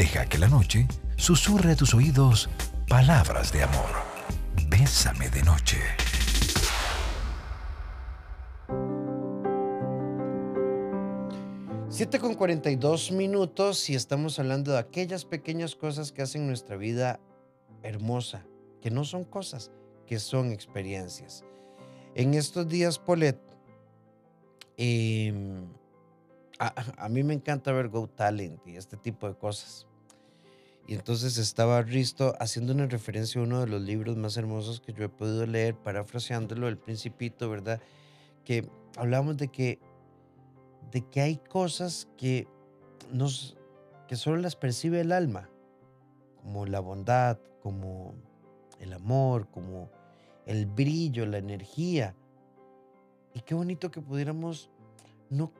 Deja 0.00 0.24
que 0.24 0.38
la 0.38 0.48
noche 0.48 0.86
susurre 1.16 1.72
a 1.72 1.76
tus 1.76 1.92
oídos 1.92 2.48
palabras 2.88 3.52
de 3.52 3.64
amor. 3.64 3.90
Bésame 4.70 5.28
de 5.28 5.42
noche. 5.42 5.76
Siete 11.90 12.18
con 12.18 12.34
42 12.34 13.12
minutos 13.12 13.90
y 13.90 13.94
estamos 13.94 14.38
hablando 14.38 14.72
de 14.72 14.78
aquellas 14.78 15.26
pequeñas 15.26 15.76
cosas 15.76 16.12
que 16.12 16.22
hacen 16.22 16.46
nuestra 16.46 16.78
vida 16.78 17.20
hermosa, 17.82 18.46
que 18.80 18.90
no 18.90 19.04
son 19.04 19.24
cosas, 19.24 19.70
que 20.06 20.18
son 20.18 20.50
experiencias. 20.50 21.44
En 22.14 22.32
estos 22.32 22.66
días, 22.66 22.98
Polet, 22.98 23.38
em, 24.78 25.66
a, 26.58 26.72
a, 26.96 27.08
mí 27.10 27.22
me 27.22 27.34
encanta 27.34 27.70
ver 27.72 27.90
Go 27.90 28.08
Talent 28.08 28.66
y 28.66 28.76
este 28.76 28.96
tipo 28.96 29.28
de 29.28 29.34
cosas. 29.34 29.86
Y 30.86 30.94
entonces 30.94 31.38
estaba 31.38 31.82
Risto 31.82 32.34
haciendo 32.40 32.72
una 32.72 32.86
referencia 32.86 33.40
a 33.40 33.44
uno 33.44 33.60
de 33.60 33.66
los 33.68 33.80
libros 33.80 34.16
más 34.16 34.36
hermosos 34.36 34.80
que 34.80 34.92
yo 34.92 35.04
he 35.04 35.08
podido 35.08 35.46
leer, 35.46 35.76
parafraseándolo, 35.76 36.68
El 36.68 36.78
Principito, 36.78 37.48
¿verdad? 37.48 37.80
Que 38.44 38.68
hablamos 38.96 39.36
de 39.36 39.48
que, 39.48 39.78
de 40.90 41.02
que 41.08 41.20
hay 41.20 41.36
cosas 41.36 42.08
que, 42.16 42.48
nos, 43.12 43.56
que 44.08 44.16
solo 44.16 44.38
las 44.38 44.56
percibe 44.56 45.00
el 45.00 45.12
alma, 45.12 45.48
como 46.42 46.66
la 46.66 46.80
bondad, 46.80 47.38
como 47.62 48.14
el 48.80 48.92
amor, 48.92 49.48
como 49.50 49.90
el 50.46 50.66
brillo, 50.66 51.26
la 51.26 51.38
energía. 51.38 52.16
Y 53.34 53.40
qué 53.40 53.54
bonito 53.54 53.90
que 53.90 54.00
pudiéramos 54.00 54.70
no, 55.28 55.52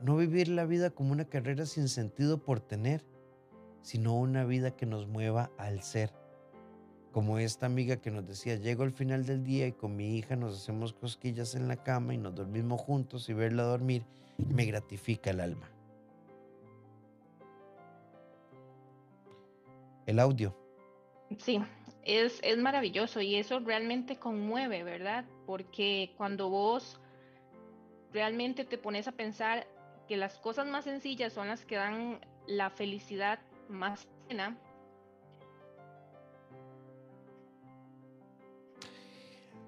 no 0.00 0.16
vivir 0.16 0.48
la 0.48 0.64
vida 0.64 0.90
como 0.90 1.12
una 1.12 1.26
carrera 1.26 1.66
sin 1.66 1.88
sentido 1.88 2.38
por 2.38 2.60
tener, 2.60 3.04
sino 3.84 4.14
una 4.14 4.44
vida 4.44 4.70
que 4.74 4.86
nos 4.86 5.06
mueva 5.06 5.50
al 5.58 5.82
ser. 5.82 6.10
Como 7.12 7.38
esta 7.38 7.66
amiga 7.66 7.98
que 7.98 8.10
nos 8.10 8.26
decía, 8.26 8.56
llego 8.56 8.82
al 8.82 8.92
final 8.92 9.26
del 9.26 9.44
día 9.44 9.66
y 9.66 9.72
con 9.72 9.94
mi 9.94 10.16
hija 10.16 10.36
nos 10.36 10.56
hacemos 10.56 10.94
cosquillas 10.94 11.54
en 11.54 11.68
la 11.68 11.76
cama 11.76 12.14
y 12.14 12.18
nos 12.18 12.34
dormimos 12.34 12.80
juntos 12.80 13.28
y 13.28 13.34
verla 13.34 13.62
dormir 13.62 14.06
me 14.38 14.64
gratifica 14.64 15.30
el 15.30 15.40
alma. 15.40 15.70
El 20.06 20.18
audio. 20.18 20.56
Sí, 21.38 21.60
es, 22.04 22.40
es 22.42 22.56
maravilloso 22.56 23.20
y 23.20 23.36
eso 23.36 23.60
realmente 23.60 24.16
conmueve, 24.16 24.82
¿verdad? 24.82 25.26
Porque 25.44 26.14
cuando 26.16 26.48
vos 26.48 26.98
realmente 28.14 28.64
te 28.64 28.78
pones 28.78 29.08
a 29.08 29.12
pensar 29.12 29.66
que 30.08 30.16
las 30.16 30.38
cosas 30.38 30.66
más 30.66 30.84
sencillas 30.84 31.34
son 31.34 31.48
las 31.48 31.66
que 31.66 31.76
dan 31.76 32.20
la 32.46 32.70
felicidad 32.70 33.40
más 33.68 34.06
pena. 34.28 34.56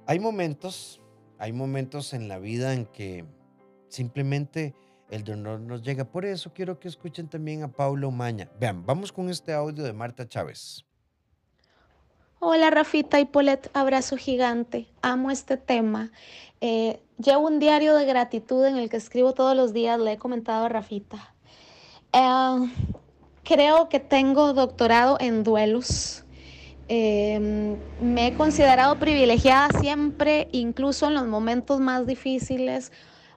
Hay 0.06 0.20
momentos, 0.20 1.00
hay 1.38 1.52
momentos 1.52 2.12
en 2.12 2.28
la 2.28 2.38
vida 2.38 2.74
en 2.74 2.86
que 2.86 3.24
simplemente 3.88 4.74
el 5.10 5.24
dolor 5.24 5.60
nos 5.60 5.82
llega. 5.82 6.04
Por 6.04 6.24
eso 6.24 6.52
quiero 6.52 6.78
que 6.78 6.88
escuchen 6.88 7.28
también 7.28 7.62
a 7.62 7.68
Paulo 7.68 8.10
Maña. 8.10 8.48
Vean, 8.58 8.84
vamos 8.86 9.12
con 9.12 9.28
este 9.28 9.52
audio 9.52 9.82
de 9.82 9.92
Marta 9.92 10.28
Chávez. 10.28 10.84
Hola 12.38 12.70
Rafita 12.70 13.18
y 13.18 13.24
Polet, 13.24 13.70
abrazo 13.74 14.16
gigante. 14.16 14.86
Amo 15.02 15.30
este 15.30 15.56
tema. 15.56 16.12
Eh, 16.60 17.00
llevo 17.18 17.46
un 17.46 17.58
diario 17.58 17.94
de 17.94 18.04
gratitud 18.04 18.64
en 18.64 18.76
el 18.76 18.88
que 18.88 18.98
escribo 18.98 19.32
todos 19.32 19.56
los 19.56 19.72
días, 19.72 19.98
le 19.98 20.12
he 20.12 20.18
comentado 20.18 20.66
a 20.66 20.68
Rafita. 20.68 21.34
Eh, 22.12 22.70
creo 23.46 23.88
que 23.88 24.00
tengo 24.00 24.52
doctorado 24.52 25.16
en 25.20 25.44
duelos. 25.44 26.24
Em, 26.88 27.76
me 28.00 28.28
he 28.28 28.34
considerado 28.34 28.98
privilegiada 28.98 29.68
siempre, 29.80 30.48
incluso 30.52 31.06
en 31.06 31.14
los 31.14 31.26
momentos 31.26 31.80
más 31.80 32.06
difíciles. 32.06 32.92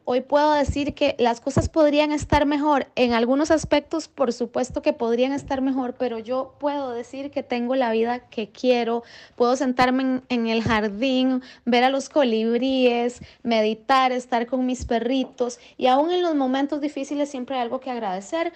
Hoy 0.06 0.22
puedo 0.22 0.54
decir 0.54 0.96
que 0.96 1.16
las 1.20 1.40
cosas 1.40 1.70
podrían 1.70 2.12
estar 2.12 2.48
mejor. 2.48 2.88
En 2.96 3.14
algunos 3.14 3.52
aspectos, 3.52 4.08
por 4.08 4.34
supuesto 4.34 4.82
que 4.82 4.94
podrían 4.94 5.34
estar 5.34 5.62
mejor, 5.62 5.94
pero 5.94 6.18
yo 6.18 6.56
puedo 6.60 6.92
decir 6.92 7.30
que 7.30 7.44
tengo 7.44 7.76
la 7.76 7.92
vida 7.92 8.28
que 8.30 8.50
quiero. 8.50 9.04
Puedo 9.36 9.56
sentarme 9.56 10.02
en, 10.02 10.24
en 10.30 10.48
el 10.48 10.64
jardín, 10.64 11.44
ver 11.66 11.84
a 11.84 11.92
los 11.92 12.10
colibríes, 12.10 13.22
meditar, 13.44 14.12
estar 14.12 14.48
con 14.48 14.66
mis 14.66 14.86
perritos. 14.86 15.60
Y 15.78 15.86
aún 15.86 16.12
en 16.12 16.24
los 16.24 16.34
momentos 16.34 16.82
difíciles 16.82 17.30
siempre 17.30 17.58
hay 17.58 17.62
algo 17.62 17.80
que 17.80 17.92
agradecer. 17.92 18.52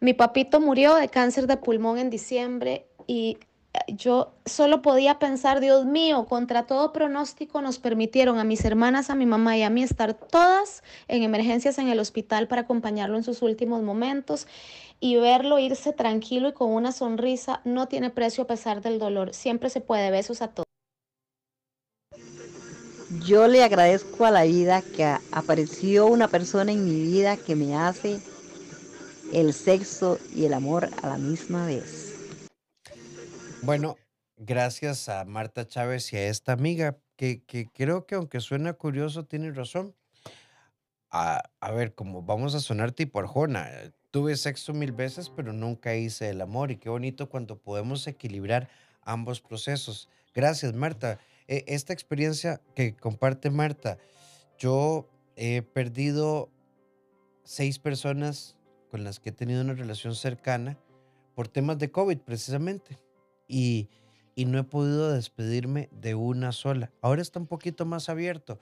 Mi 0.00 0.14
papito 0.14 0.60
murió 0.60 0.94
de 0.94 1.08
cáncer 1.08 1.46
de 1.46 1.56
pulmón 1.56 1.98
en 1.98 2.10
diciembre 2.10 2.86
y 3.06 3.38
yo 3.88 4.32
solo 4.46 4.82
podía 4.82 5.18
pensar, 5.18 5.60
Dios 5.60 5.84
mío, 5.84 6.26
contra 6.26 6.66
todo 6.66 6.92
pronóstico 6.92 7.62
nos 7.62 7.78
permitieron 7.78 8.38
a 8.38 8.44
mis 8.44 8.64
hermanas, 8.64 9.10
a 9.10 9.14
mi 9.14 9.26
mamá 9.26 9.56
y 9.56 9.62
a 9.62 9.70
mí 9.70 9.82
estar 9.82 10.14
todas 10.14 10.82
en 11.08 11.22
emergencias 11.22 11.78
en 11.78 11.88
el 11.88 12.00
hospital 12.00 12.48
para 12.48 12.62
acompañarlo 12.62 13.16
en 13.16 13.24
sus 13.24 13.42
últimos 13.42 13.82
momentos 13.82 14.46
y 15.00 15.16
verlo 15.16 15.58
irse 15.58 15.92
tranquilo 15.92 16.48
y 16.48 16.52
con 16.52 16.70
una 16.70 16.92
sonrisa 16.92 17.60
no 17.64 17.88
tiene 17.88 18.10
precio 18.10 18.44
a 18.44 18.46
pesar 18.46 18.80
del 18.82 18.98
dolor. 18.98 19.34
Siempre 19.34 19.70
se 19.70 19.80
puede. 19.80 20.10
Besos 20.10 20.42
a 20.42 20.48
todos. 20.48 20.64
Yo 23.24 23.46
le 23.46 23.62
agradezco 23.62 24.26
a 24.26 24.30
la 24.30 24.44
vida 24.44 24.82
que 24.82 25.04
apareció 25.32 26.06
una 26.06 26.28
persona 26.28 26.72
en 26.72 26.84
mi 26.84 27.00
vida 27.02 27.36
que 27.36 27.56
me 27.56 27.76
hace 27.76 28.20
el 29.32 29.52
sexo 29.52 30.18
y 30.34 30.44
el 30.46 30.54
amor 30.54 30.88
a 31.02 31.08
la 31.08 31.18
misma 31.18 31.66
vez. 31.66 32.14
Bueno, 33.62 33.96
gracias 34.36 35.08
a 35.08 35.24
Marta 35.24 35.66
Chávez 35.66 36.12
y 36.12 36.16
a 36.16 36.28
esta 36.28 36.52
amiga, 36.52 36.98
que, 37.16 37.42
creo 37.74 38.06
que 38.06 38.14
aunque 38.14 38.40
suena 38.40 38.72
curioso, 38.74 39.24
tiene 39.24 39.52
razón. 39.52 39.94
A, 41.10 41.42
a 41.60 41.72
ver, 41.72 41.94
como 41.94 42.22
vamos 42.22 42.54
a 42.54 42.60
sonar 42.60 42.92
tipo 42.92 43.18
Arjona, 43.18 43.68
tuve 44.10 44.36
sexo 44.36 44.72
mil 44.72 44.92
veces, 44.92 45.30
pero 45.30 45.52
nunca 45.52 45.94
hice 45.96 46.30
el 46.30 46.40
amor. 46.40 46.70
Y 46.70 46.76
qué 46.76 46.88
bonito 46.88 47.28
cuando 47.28 47.58
podemos 47.58 48.06
equilibrar 48.06 48.68
ambos 49.02 49.40
procesos. 49.40 50.08
Gracias, 50.34 50.72
Marta. 50.74 51.18
E, 51.48 51.64
esta 51.66 51.92
experiencia 51.92 52.60
que 52.76 52.94
comparte 52.94 53.50
Marta, 53.50 53.98
yo 54.58 55.08
he 55.36 55.62
perdido 55.62 56.50
seis 57.42 57.78
personas 57.78 58.57
con 58.88 59.04
las 59.04 59.20
que 59.20 59.30
he 59.30 59.32
tenido 59.32 59.62
una 59.62 59.74
relación 59.74 60.14
cercana 60.14 60.78
por 61.34 61.48
temas 61.48 61.78
de 61.78 61.90
COVID 61.90 62.18
precisamente. 62.18 62.98
Y, 63.46 63.88
no 64.36 64.58
he 64.58 64.64
podido 64.64 65.12
despedirme 65.12 65.88
de 65.90 66.14
una 66.14 66.52
sola. 66.52 66.92
Ahora 67.00 67.22
está 67.22 67.40
un 67.40 67.48
poquito 67.48 67.84
más 67.86 68.08
abierto. 68.08 68.60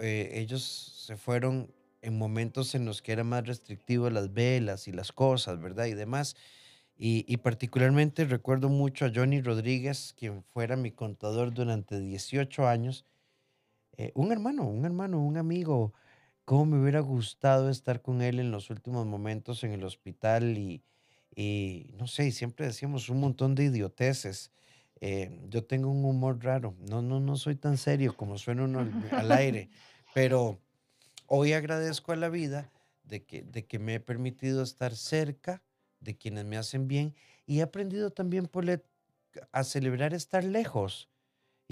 Eh, 0.00 0.30
ellos 0.34 0.62
se 1.06 1.16
fueron 1.16 1.74
en 2.02 2.16
momentos 2.16 2.74
en 2.76 2.84
los 2.84 3.02
que 3.02 3.12
era 3.12 3.24
más 3.24 3.46
restrictivo 3.46 4.10
las 4.10 4.32
velas 4.32 4.86
y 4.86 4.92
las 4.92 5.10
cosas, 5.10 5.60
¿verdad? 5.60 5.86
Y 5.86 5.94
demás. 5.94 6.36
Y, 7.04 7.36
particularmente 7.38 8.24
recuerdo 8.24 8.68
mucho 8.68 9.06
a 9.06 9.12
Johnny 9.12 9.40
Rodríguez, 9.40 10.14
quien 10.16 10.44
fuera 10.44 10.76
mi 10.76 10.92
contador 10.92 11.52
durante 11.52 11.98
18 11.98 12.68
años. 12.68 13.06
Eh, 13.96 14.12
un 14.14 14.30
hermano, 14.30 14.68
un 14.68 14.84
hermano, 14.84 15.20
un 15.20 15.36
amigo. 15.36 15.94
Cómo 16.44 16.66
me 16.66 16.80
hubiera 16.80 17.00
gustado 17.00 17.70
estar 17.70 18.02
con 18.02 18.20
él 18.20 18.40
en 18.40 18.50
los 18.50 18.70
últimos 18.70 19.06
momentos 19.06 19.62
en 19.62 19.72
el 19.72 19.84
hospital 19.84 20.58
y, 20.58 21.94
no 21.96 22.06
sé, 22.06 22.30
siempre 22.32 22.66
decíamos 22.66 23.08
un 23.08 23.20
montón 23.20 23.54
de 23.54 23.64
idioteces. 23.64 24.50
Eh, 25.00 25.40
yo 25.48 25.64
tengo 25.64 25.90
un 25.90 26.04
humor 26.04 26.42
raro. 26.42 26.74
No, 26.80 27.00
no, 27.00 27.20
no 27.20 27.36
soy 27.36 27.54
tan 27.54 27.76
serio 27.76 28.16
como 28.16 28.38
suena 28.38 28.64
uno 28.64 28.80
al, 29.12 29.32
aire, 29.32 29.70
pero 30.14 30.60
hoy 31.26 31.52
agradezco 31.52 32.12
a 32.12 32.16
la 32.16 32.28
vida 32.28 32.72
de 33.04 33.24
que, 33.24 33.42
de 33.42 33.66
que 33.66 33.78
me 33.78 33.94
he 33.94 34.00
permitido 34.00 34.62
estar 34.62 34.96
cerca 34.96 35.62
de 36.00 36.16
quienes 36.16 36.44
me 36.44 36.56
hacen 36.56 36.88
bien 36.88 37.14
y 37.46 37.60
he 37.60 37.62
aprendido 37.62 38.10
también, 38.10 38.50
a 39.52 39.64
celebrar 39.64 40.12
estar 40.12 40.44
lejos 40.44 41.11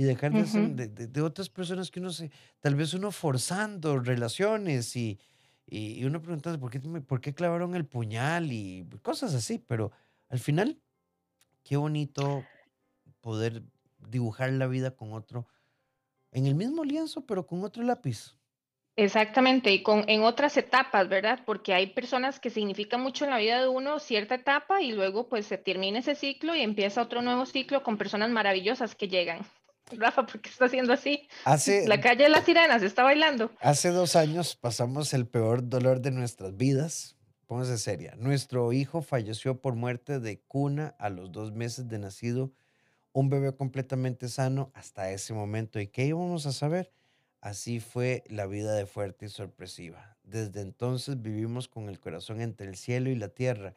y 0.00 0.04
dejar 0.04 0.32
de, 0.32 0.88
de, 0.88 1.20
otras 1.20 1.50
personas 1.50 1.90
que 1.90 2.00
uno 2.00 2.10
se, 2.10 2.30
tal 2.60 2.74
vez 2.74 2.94
uno 2.94 3.12
forzando 3.12 3.98
relaciones 3.98 4.96
y, 4.96 5.20
y, 5.66 6.02
uno 6.06 6.22
preguntando 6.22 6.58
¿por 6.58 6.70
qué, 6.70 6.80
por 6.80 7.20
qué 7.20 7.34
clavaron 7.34 7.74
el 7.74 7.84
puñal 7.84 8.50
y 8.50 8.88
cosas 9.02 9.34
así, 9.34 9.58
pero 9.58 9.92
al 10.30 10.38
final, 10.38 10.80
qué 11.64 11.76
bonito 11.76 12.42
poder 13.20 13.62
dibujar 14.08 14.50
la 14.52 14.68
vida 14.68 14.92
con 14.92 15.12
otro, 15.12 15.46
en 16.32 16.46
el 16.46 16.54
mismo 16.54 16.82
lienzo, 16.82 17.26
pero 17.26 17.46
con 17.46 17.62
otro 17.62 17.82
lápiz. 17.82 18.38
Exactamente, 18.96 19.70
y 19.70 19.82
con, 19.82 20.08
en 20.08 20.22
otras 20.22 20.56
etapas, 20.56 21.10
¿verdad? 21.10 21.40
Porque 21.44 21.74
hay 21.74 21.88
personas 21.88 22.40
que 22.40 22.48
significan 22.48 23.02
mucho 23.02 23.26
en 23.26 23.32
la 23.32 23.38
vida 23.38 23.60
de 23.60 23.68
uno 23.68 23.98
cierta 23.98 24.36
etapa 24.36 24.80
y 24.80 24.92
luego 24.92 25.28
pues 25.28 25.44
se 25.44 25.58
termina 25.58 25.98
ese 25.98 26.14
ciclo 26.14 26.56
y 26.56 26.62
empieza 26.62 27.02
otro 27.02 27.20
nuevo 27.20 27.44
ciclo 27.44 27.82
con 27.82 27.98
personas 27.98 28.30
maravillosas 28.30 28.94
que 28.94 29.08
llegan. 29.08 29.40
Rafa, 29.96 30.26
¿por 30.26 30.40
qué 30.40 30.50
está 30.50 30.66
haciendo 30.66 30.92
así? 30.92 31.28
Hace, 31.44 31.86
la 31.88 32.00
calle 32.00 32.24
de 32.24 32.28
las 32.28 32.44
sirenas 32.44 32.82
está 32.82 33.02
bailando. 33.02 33.50
Hace 33.60 33.90
dos 33.90 34.16
años 34.16 34.56
pasamos 34.56 35.12
el 35.14 35.26
peor 35.26 35.68
dolor 35.68 36.00
de 36.00 36.10
nuestras 36.10 36.56
vidas. 36.56 37.16
Póngase 37.46 37.78
seria. 37.78 38.14
Nuestro 38.16 38.72
hijo 38.72 39.02
falleció 39.02 39.60
por 39.60 39.74
muerte 39.74 40.20
de 40.20 40.40
cuna 40.40 40.94
a 40.98 41.10
los 41.10 41.32
dos 41.32 41.52
meses 41.52 41.88
de 41.88 41.98
nacido. 41.98 42.52
Un 43.12 43.28
bebé 43.28 43.52
completamente 43.56 44.28
sano 44.28 44.70
hasta 44.74 45.10
ese 45.10 45.34
momento. 45.34 45.80
¿Y 45.80 45.88
qué 45.88 46.06
íbamos 46.06 46.46
a 46.46 46.52
saber? 46.52 46.92
Así 47.40 47.80
fue 47.80 48.22
la 48.28 48.46
vida 48.46 48.74
de 48.74 48.86
fuerte 48.86 49.26
y 49.26 49.28
sorpresiva. 49.30 50.16
Desde 50.22 50.60
entonces 50.60 51.20
vivimos 51.20 51.66
con 51.66 51.88
el 51.88 51.98
corazón 51.98 52.40
entre 52.40 52.68
el 52.68 52.76
cielo 52.76 53.10
y 53.10 53.16
la 53.16 53.30
tierra. 53.30 53.74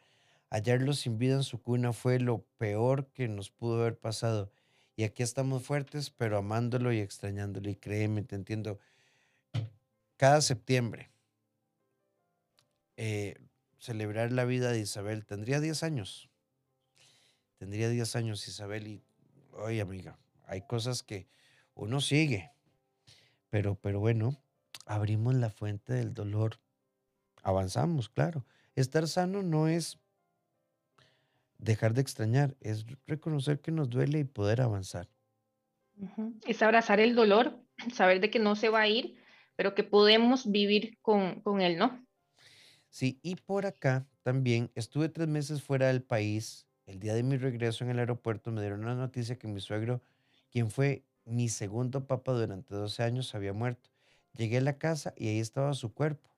Hallarlo 0.51 0.93
sin 0.93 1.17
vida 1.17 1.33
en 1.33 1.43
su 1.43 1.61
cuna 1.61 1.93
fue 1.93 2.19
lo 2.19 2.45
peor 2.59 3.07
que 3.07 3.27
nos 3.27 3.49
pudo 3.49 3.81
haber 3.81 3.97
pasado. 3.97 4.51
Y 4.95 5.03
aquí 5.03 5.23
estamos 5.23 5.63
fuertes, 5.63 6.09
pero 6.11 6.37
amándolo 6.37 6.91
y 6.93 6.99
extrañándolo. 6.99 7.69
Y 7.69 7.75
créeme, 7.75 8.23
te 8.23 8.35
entiendo. 8.35 8.79
Cada 10.17 10.41
septiembre, 10.41 11.11
eh, 12.97 13.35
celebrar 13.79 14.31
la 14.31 14.45
vida 14.45 14.71
de 14.71 14.79
Isabel, 14.79 15.25
tendría 15.25 15.59
10 15.59 15.83
años. 15.83 16.29
Tendría 17.57 17.89
10 17.89 18.15
años 18.15 18.47
Isabel 18.47 18.87
y, 18.87 19.03
oye 19.53 19.81
amiga, 19.81 20.17
hay 20.45 20.61
cosas 20.61 21.01
que 21.01 21.27
uno 21.73 22.01
sigue 22.01 22.53
pero, 23.53 23.75
pero 23.75 23.99
bueno, 23.99 24.35
abrimos 24.87 25.35
la 25.35 25.51
fuente 25.51 25.93
del 25.93 26.15
dolor. 26.15 26.59
Avanzamos, 27.43 28.09
claro. 28.09 28.47
Estar 28.73 29.07
sano 29.07 29.43
no 29.43 29.67
es 29.67 29.99
dejar 31.63 31.93
de 31.93 32.01
extrañar, 32.01 32.55
es 32.59 32.85
reconocer 33.07 33.61
que 33.61 33.71
nos 33.71 33.89
duele 33.89 34.19
y 34.19 34.23
poder 34.25 34.61
avanzar. 34.61 35.09
Es 36.45 36.61
abrazar 36.61 36.99
el 36.99 37.15
dolor, 37.15 37.59
saber 37.93 38.19
de 38.19 38.29
que 38.29 38.39
no 38.39 38.55
se 38.55 38.69
va 38.69 38.81
a 38.81 38.87
ir, 38.87 39.15
pero 39.55 39.75
que 39.75 39.83
podemos 39.83 40.51
vivir 40.51 40.97
con, 41.01 41.41
con 41.41 41.61
él, 41.61 41.77
¿no? 41.77 42.05
Sí, 42.89 43.19
y 43.23 43.35
por 43.35 43.65
acá 43.65 44.07
también 44.21 44.71
estuve 44.75 45.09
tres 45.09 45.27
meses 45.27 45.63
fuera 45.63 45.87
del 45.87 46.03
país. 46.03 46.67
El 46.85 46.99
día 46.99 47.13
de 47.13 47.23
mi 47.23 47.37
regreso 47.37 47.83
en 47.83 47.91
el 47.91 47.99
aeropuerto 47.99 48.51
me 48.51 48.61
dieron 48.61 48.81
una 48.81 48.95
noticia 48.95 49.37
que 49.37 49.47
mi 49.47 49.59
suegro, 49.61 50.01
quien 50.51 50.69
fue 50.69 51.05
mi 51.25 51.49
segundo 51.49 52.05
papá 52.05 52.33
durante 52.33 52.75
12 52.75 53.03
años 53.03 53.33
había 53.33 53.53
muerto. 53.53 53.89
Llegué 54.37 54.57
a 54.57 54.61
la 54.61 54.77
casa 54.77 55.13
y 55.15 55.27
ahí 55.27 55.39
estaba 55.39 55.73
su 55.73 55.93
cuerpo, 55.93 56.29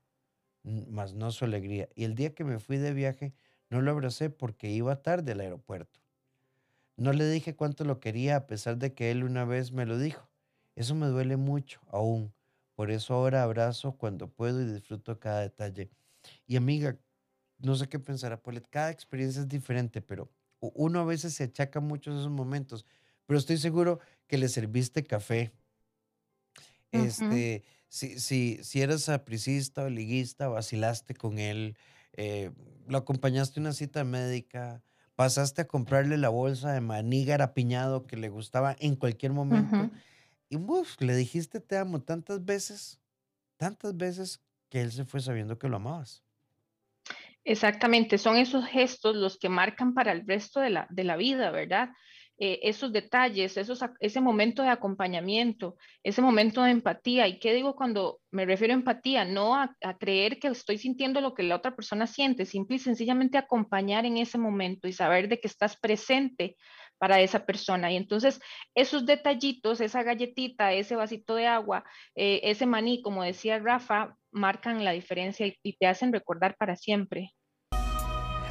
más 0.63 1.13
no 1.13 1.31
su 1.31 1.45
alegría. 1.45 1.89
Y 1.95 2.03
el 2.03 2.15
día 2.15 2.33
que 2.33 2.43
me 2.43 2.59
fui 2.59 2.77
de 2.77 2.93
viaje, 2.93 3.33
no 3.69 3.82
lo 3.82 3.91
abracé 3.91 4.30
porque 4.30 4.69
iba 4.69 5.01
tarde 5.01 5.34
al 5.34 5.41
aeropuerto. 5.41 5.99
No 6.97 7.13
le 7.13 7.30
dije 7.30 7.56
cuánto 7.56 7.84
lo 7.84 7.99
quería 7.99 8.38
a 8.38 8.47
pesar 8.47 8.78
de 8.78 8.93
que 8.93 9.12
él 9.12 9.23
una 9.23 9.45
vez 9.45 9.71
me 9.71 9.86
lo 9.86 9.97
dijo. 9.97 10.30
Eso 10.75 10.95
me 10.95 11.08
duele 11.08 11.38
mucho 11.38 11.82
aún. 11.88 12.34
Por 12.75 12.91
eso 12.91 13.13
ahora 13.13 13.43
abrazo 13.43 13.97
cuando 13.97 14.30
puedo 14.30 14.62
y 14.62 14.65
disfruto 14.65 15.19
cada 15.19 15.41
detalle. 15.41 15.89
Y 16.47 16.56
amiga, 16.56 16.97
no 17.60 17.75
sé 17.75 17.88
qué 17.88 17.99
pensará 17.99 18.41
Paulette, 18.41 18.69
cada 18.69 18.91
experiencia 18.91 19.41
es 19.41 19.47
diferente, 19.47 20.01
pero 20.01 20.32
uno 20.60 20.99
a 20.99 21.06
veces 21.06 21.34
se 21.34 21.45
achaca 21.45 21.80
mucho 21.80 22.12
esos 22.12 22.30
momentos 22.30 22.86
pero 23.25 23.39
estoy 23.39 23.58
seguro 23.58 23.99
que 24.28 24.38
le 24.38 24.49
serviste 24.49 25.04
café. 25.04 25.51
Este, 26.91 27.63
si, 27.89 28.19
si, 28.19 28.63
si 28.63 28.82
eras 28.82 29.10
apricista 29.10 29.84
o 29.84 29.89
liguista, 29.89 30.47
vacilaste 30.47 31.13
con 31.15 31.39
él, 31.39 31.78
eh, 32.17 32.51
lo 32.88 32.97
acompañaste 32.97 33.60
a 33.60 33.62
una 33.62 33.73
cita 33.73 34.04
médica, 34.04 34.84
pasaste 35.15 35.62
a 35.62 35.67
comprarle 35.67 36.17
la 36.17 36.30
bolsa 36.30 36.73
de 36.73 36.82
maní 36.82 37.25
garapiñado 37.25 38.06
que 38.06 38.17
le 38.17 38.30
gustaba 38.30 38.75
en 38.80 38.95
cualquier 38.95 39.32
momento. 39.32 39.89
Y 40.49 40.58
uf, 40.58 41.01
le 41.01 41.15
dijiste 41.15 41.60
te 41.60 41.78
amo 41.78 42.01
tantas 42.01 42.43
veces, 42.43 43.01
tantas 43.58 43.95
veces 43.95 44.41
que 44.69 44.82
él 44.82 44.91
se 44.91 45.06
fue 45.06 45.21
sabiendo 45.21 45.58
que 45.58 45.67
lo 45.67 45.78
amabas. 45.78 46.23
Exactamente, 47.43 48.17
son 48.17 48.38
esos 48.38 48.65
gestos 48.65 49.15
los 49.15 49.38
que 49.38 49.49
marcan 49.49 49.93
para 49.93 50.12
el 50.12 50.25
resto 50.25 50.60
de 50.60 50.71
la, 50.71 50.88
de 50.89 51.04
la 51.04 51.15
vida, 51.15 51.51
¿verdad? 51.51 51.89
Eh, 52.37 52.59
esos 52.63 52.91
detalles, 52.91 53.55
esos, 53.55 53.79
ese 54.01 54.19
momento 54.19 54.61
de 54.61 54.67
acompañamiento, 54.67 55.77
ese 56.03 56.21
momento 56.21 56.63
de 56.63 56.71
empatía. 56.71 57.27
¿Y 57.27 57.39
qué 57.39 57.53
digo 57.53 57.75
cuando 57.75 58.19
me 58.29 58.45
refiero 58.45 58.73
a 58.73 58.75
empatía? 58.75 59.23
No 59.23 59.55
a, 59.55 59.73
creer 59.97 60.37
que 60.39 60.49
estoy 60.49 60.77
sintiendo 60.77 61.21
lo 61.21 61.33
que 61.33 61.43
la 61.43 61.55
otra 61.55 61.75
persona 61.75 62.07
siente, 62.07 62.45
simple 62.45 62.75
y 62.75 62.79
sencillamente 62.79 63.37
acompañar 63.37 64.05
en 64.05 64.17
ese 64.17 64.37
momento 64.37 64.89
y 64.89 64.93
saber 64.93 65.29
de 65.29 65.39
que 65.39 65.47
estás 65.47 65.77
presente 65.77 66.57
para 66.97 67.21
esa 67.21 67.45
persona. 67.45 67.89
Y 67.89 67.95
entonces 67.95 68.41
esos 68.75 69.05
detallitos, 69.05 69.79
esa 69.79 70.03
galletita, 70.03 70.73
ese 70.73 70.97
vasito 70.97 71.35
de 71.35 71.47
agua, 71.47 71.85
eh, 72.15 72.41
ese 72.43 72.65
maní, 72.65 73.01
como 73.01 73.23
decía 73.23 73.59
Rafa, 73.59 74.17
marcan 74.31 74.83
la 74.83 74.91
diferencia 74.91 75.47
y 75.63 75.77
te 75.77 75.87
hacen 75.87 76.11
recordar 76.11 76.57
para 76.57 76.75
siempre. 76.75 77.31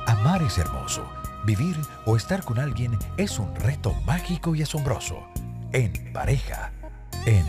Amar 0.06 0.42
es 0.42 0.56
hermoso 0.56 1.06
Vivir 1.44 1.76
o 2.06 2.16
estar 2.16 2.42
con 2.42 2.58
alguien 2.58 2.98
es 3.18 3.38
un 3.38 3.54
reto 3.56 3.92
mágico 4.06 4.54
y 4.54 4.62
asombroso. 4.62 5.22
En 5.72 5.92
pareja, 6.12 6.72
en 7.26 7.44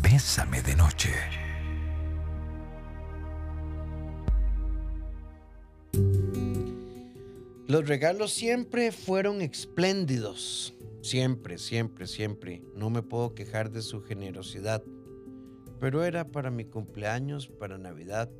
Bésame 0.00 0.62
de 0.62 0.74
Noche. 0.74 1.12
Los 7.66 7.86
regalos 7.86 8.32
siempre 8.32 8.90
fueron 8.90 9.42
espléndidos. 9.42 10.74
Siempre, 11.02 11.58
siempre, 11.58 12.06
siempre. 12.06 12.62
No 12.74 12.88
me 12.88 13.02
puedo 13.02 13.34
quejar 13.34 13.70
de 13.70 13.82
su 13.82 14.00
generosidad. 14.02 14.82
Pero 15.78 16.04
era 16.04 16.26
para 16.28 16.50
mi 16.50 16.64
cumpleaños, 16.64 17.48
para 17.48 17.76
Navidad, 17.76 18.30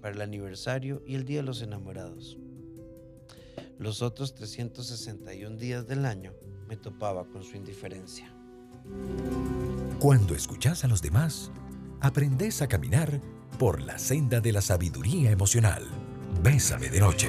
para 0.00 0.14
el 0.14 0.20
aniversario 0.20 1.02
y 1.04 1.16
el 1.16 1.24
Día 1.24 1.38
de 1.38 1.46
los 1.46 1.60
Enamorados. 1.60 2.38
Los 3.78 4.02
otros 4.02 4.34
361 4.34 5.56
días 5.56 5.86
del 5.86 6.04
año 6.04 6.34
me 6.66 6.76
topaba 6.76 7.24
con 7.28 7.44
su 7.44 7.56
indiferencia. 7.56 8.34
Cuando 10.00 10.34
escuchas 10.34 10.82
a 10.82 10.88
los 10.88 11.00
demás, 11.00 11.52
aprendes 12.00 12.60
a 12.60 12.66
caminar 12.66 13.20
por 13.56 13.80
la 13.80 13.98
senda 13.98 14.40
de 14.40 14.52
la 14.52 14.62
sabiduría 14.62 15.30
emocional. 15.30 15.86
Bésame 16.42 16.88
de 16.88 16.98
noche. 16.98 17.28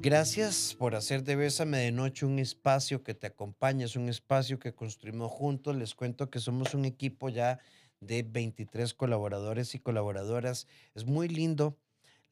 Gracias 0.00 0.76
por 0.78 0.94
hacer 0.94 1.24
de 1.24 1.34
Bésame 1.34 1.78
de 1.78 1.90
Noche 1.90 2.24
un 2.24 2.38
espacio 2.38 3.02
que 3.02 3.14
te 3.14 3.26
acompaña, 3.26 3.86
es 3.86 3.96
un 3.96 4.08
espacio 4.08 4.60
que 4.60 4.74
construimos 4.74 5.32
juntos. 5.32 5.74
Les 5.74 5.96
cuento 5.96 6.30
que 6.30 6.38
somos 6.38 6.72
un 6.72 6.84
equipo 6.84 7.30
ya 7.30 7.58
de 7.98 8.22
23 8.22 8.94
colaboradores 8.94 9.74
y 9.74 9.80
colaboradoras. 9.80 10.68
Es 10.94 11.04
muy 11.04 11.26
lindo 11.26 11.78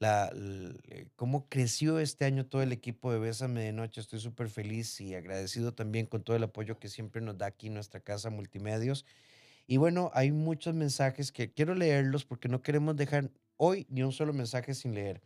la, 0.02 0.32
eh, 0.34 1.06
cómo 1.14 1.48
creció 1.48 2.00
este 2.00 2.24
año 2.24 2.44
todo 2.44 2.60
el 2.60 2.72
equipo 2.72 3.12
de 3.12 3.20
Bésame 3.20 3.62
de 3.62 3.72
Noche. 3.72 4.00
Estoy 4.00 4.18
súper 4.18 4.48
feliz 4.48 5.00
y 5.00 5.14
agradecido 5.14 5.74
también 5.74 6.06
con 6.06 6.24
todo 6.24 6.36
el 6.36 6.42
apoyo 6.42 6.80
que 6.80 6.88
siempre 6.88 7.22
nos 7.22 7.38
da 7.38 7.46
aquí 7.46 7.70
nuestra 7.70 8.00
casa 8.00 8.28
Multimedios. 8.28 9.06
Y 9.68 9.76
bueno, 9.76 10.10
hay 10.12 10.32
muchos 10.32 10.74
mensajes 10.74 11.30
que 11.30 11.52
quiero 11.52 11.76
leerlos 11.76 12.24
porque 12.24 12.48
no 12.48 12.62
queremos 12.62 12.96
dejar 12.96 13.30
hoy 13.56 13.86
ni 13.90 14.02
un 14.02 14.10
solo 14.10 14.32
mensaje 14.32 14.74
sin 14.74 14.92
leer. 14.92 15.22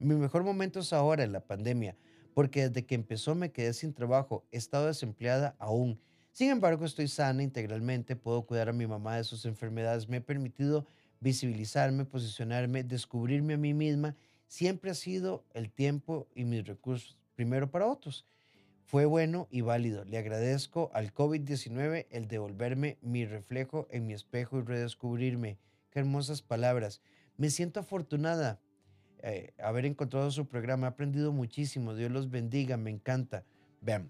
Mi 0.00 0.16
mejor 0.16 0.42
momento 0.42 0.80
es 0.80 0.92
ahora, 0.92 1.22
en 1.22 1.30
la 1.30 1.46
pandemia, 1.46 1.96
porque 2.34 2.68
desde 2.68 2.84
que 2.84 2.96
empezó 2.96 3.36
me 3.36 3.52
quedé 3.52 3.74
sin 3.74 3.94
trabajo, 3.94 4.44
he 4.50 4.56
estado 4.56 4.88
desempleada 4.88 5.54
aún. 5.60 6.00
Sin 6.32 6.50
embargo, 6.50 6.84
estoy 6.84 7.06
sana 7.06 7.44
integralmente, 7.44 8.16
puedo 8.16 8.44
cuidar 8.44 8.68
a 8.68 8.72
mi 8.72 8.88
mamá 8.88 9.18
de 9.18 9.24
sus 9.24 9.44
enfermedades, 9.44 10.08
me 10.08 10.16
he 10.16 10.20
permitido 10.20 10.84
visibilizarme, 11.20 12.04
posicionarme, 12.04 12.84
descubrirme 12.84 13.54
a 13.54 13.58
mí 13.58 13.74
misma. 13.74 14.16
Siempre 14.46 14.90
ha 14.90 14.94
sido 14.94 15.44
el 15.54 15.70
tiempo 15.70 16.28
y 16.34 16.44
mis 16.44 16.66
recursos 16.66 17.18
primero 17.34 17.70
para 17.70 17.86
otros. 17.86 18.26
Fue 18.84 19.04
bueno 19.04 19.48
y 19.50 19.62
válido. 19.62 20.04
Le 20.04 20.18
agradezco 20.18 20.90
al 20.94 21.12
COVID-19 21.12 22.06
el 22.10 22.28
devolverme 22.28 22.98
mi 23.02 23.24
reflejo 23.24 23.88
en 23.90 24.06
mi 24.06 24.12
espejo 24.12 24.58
y 24.58 24.62
redescubrirme. 24.62 25.58
Qué 25.90 25.98
hermosas 25.98 26.40
palabras. 26.40 27.00
Me 27.36 27.50
siento 27.50 27.80
afortunada 27.80 28.60
eh, 29.22 29.54
haber 29.58 29.86
encontrado 29.86 30.30
su 30.30 30.46
programa. 30.46 30.86
He 30.86 30.90
aprendido 30.90 31.32
muchísimo. 31.32 31.94
Dios 31.94 32.12
los 32.12 32.30
bendiga. 32.30 32.76
Me 32.76 32.90
encanta. 32.90 33.44
Vean, 33.80 34.08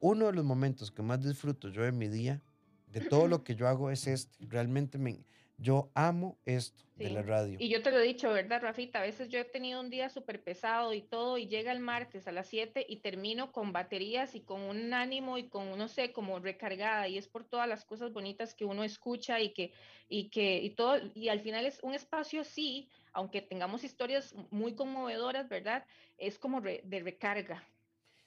uno 0.00 0.26
de 0.26 0.32
los 0.32 0.44
momentos 0.44 0.90
que 0.90 1.02
más 1.02 1.22
disfruto 1.22 1.68
yo 1.68 1.82
de 1.82 1.92
mi 1.92 2.08
día, 2.08 2.42
de 2.88 3.00
todo 3.00 3.28
lo 3.28 3.44
que 3.44 3.54
yo 3.54 3.68
hago, 3.68 3.90
es 3.90 4.08
este. 4.08 4.44
Realmente 4.46 4.98
me, 4.98 5.24
yo 5.56 5.90
amo 5.94 6.38
esto 6.44 6.84
de 6.96 7.10
la 7.10 7.22
radio. 7.22 7.56
Y 7.60 7.68
yo 7.68 7.82
te 7.82 7.90
lo 7.90 7.98
he 7.98 8.02
dicho, 8.02 8.30
¿verdad, 8.32 8.62
Rafita? 8.62 9.00
A 9.00 9.02
veces 9.02 9.28
yo 9.28 9.38
he 9.38 9.44
tenido 9.44 9.80
un 9.80 9.90
día 9.90 10.08
súper 10.08 10.42
pesado 10.42 10.92
y 10.92 11.02
todo, 11.02 11.38
y 11.38 11.46
llega 11.46 11.72
el 11.72 11.80
martes 11.80 12.26
a 12.26 12.32
las 12.32 12.48
7 12.48 12.84
y 12.88 12.96
termino 12.96 13.52
con 13.52 13.72
baterías 13.72 14.34
y 14.34 14.40
con 14.40 14.62
un 14.62 14.92
ánimo 14.94 15.38
y 15.38 15.48
con, 15.48 15.76
no 15.78 15.88
sé, 15.88 16.12
como 16.12 16.38
recargada. 16.38 17.08
Y 17.08 17.18
es 17.18 17.28
por 17.28 17.44
todas 17.44 17.68
las 17.68 17.84
cosas 17.84 18.12
bonitas 18.12 18.54
que 18.54 18.64
uno 18.64 18.84
escucha 18.84 19.40
y 19.40 19.52
que, 19.52 19.72
y 20.08 20.28
que, 20.28 20.58
y 20.58 20.70
todo, 20.70 20.98
y 21.14 21.28
al 21.28 21.40
final 21.40 21.66
es 21.66 21.80
un 21.82 21.94
espacio 21.94 22.40
así, 22.40 22.88
aunque 23.12 23.42
tengamos 23.42 23.84
historias 23.84 24.34
muy 24.50 24.74
conmovedoras, 24.74 25.48
¿verdad? 25.48 25.84
Es 26.18 26.38
como 26.38 26.60
de 26.60 27.00
recarga. 27.04 27.64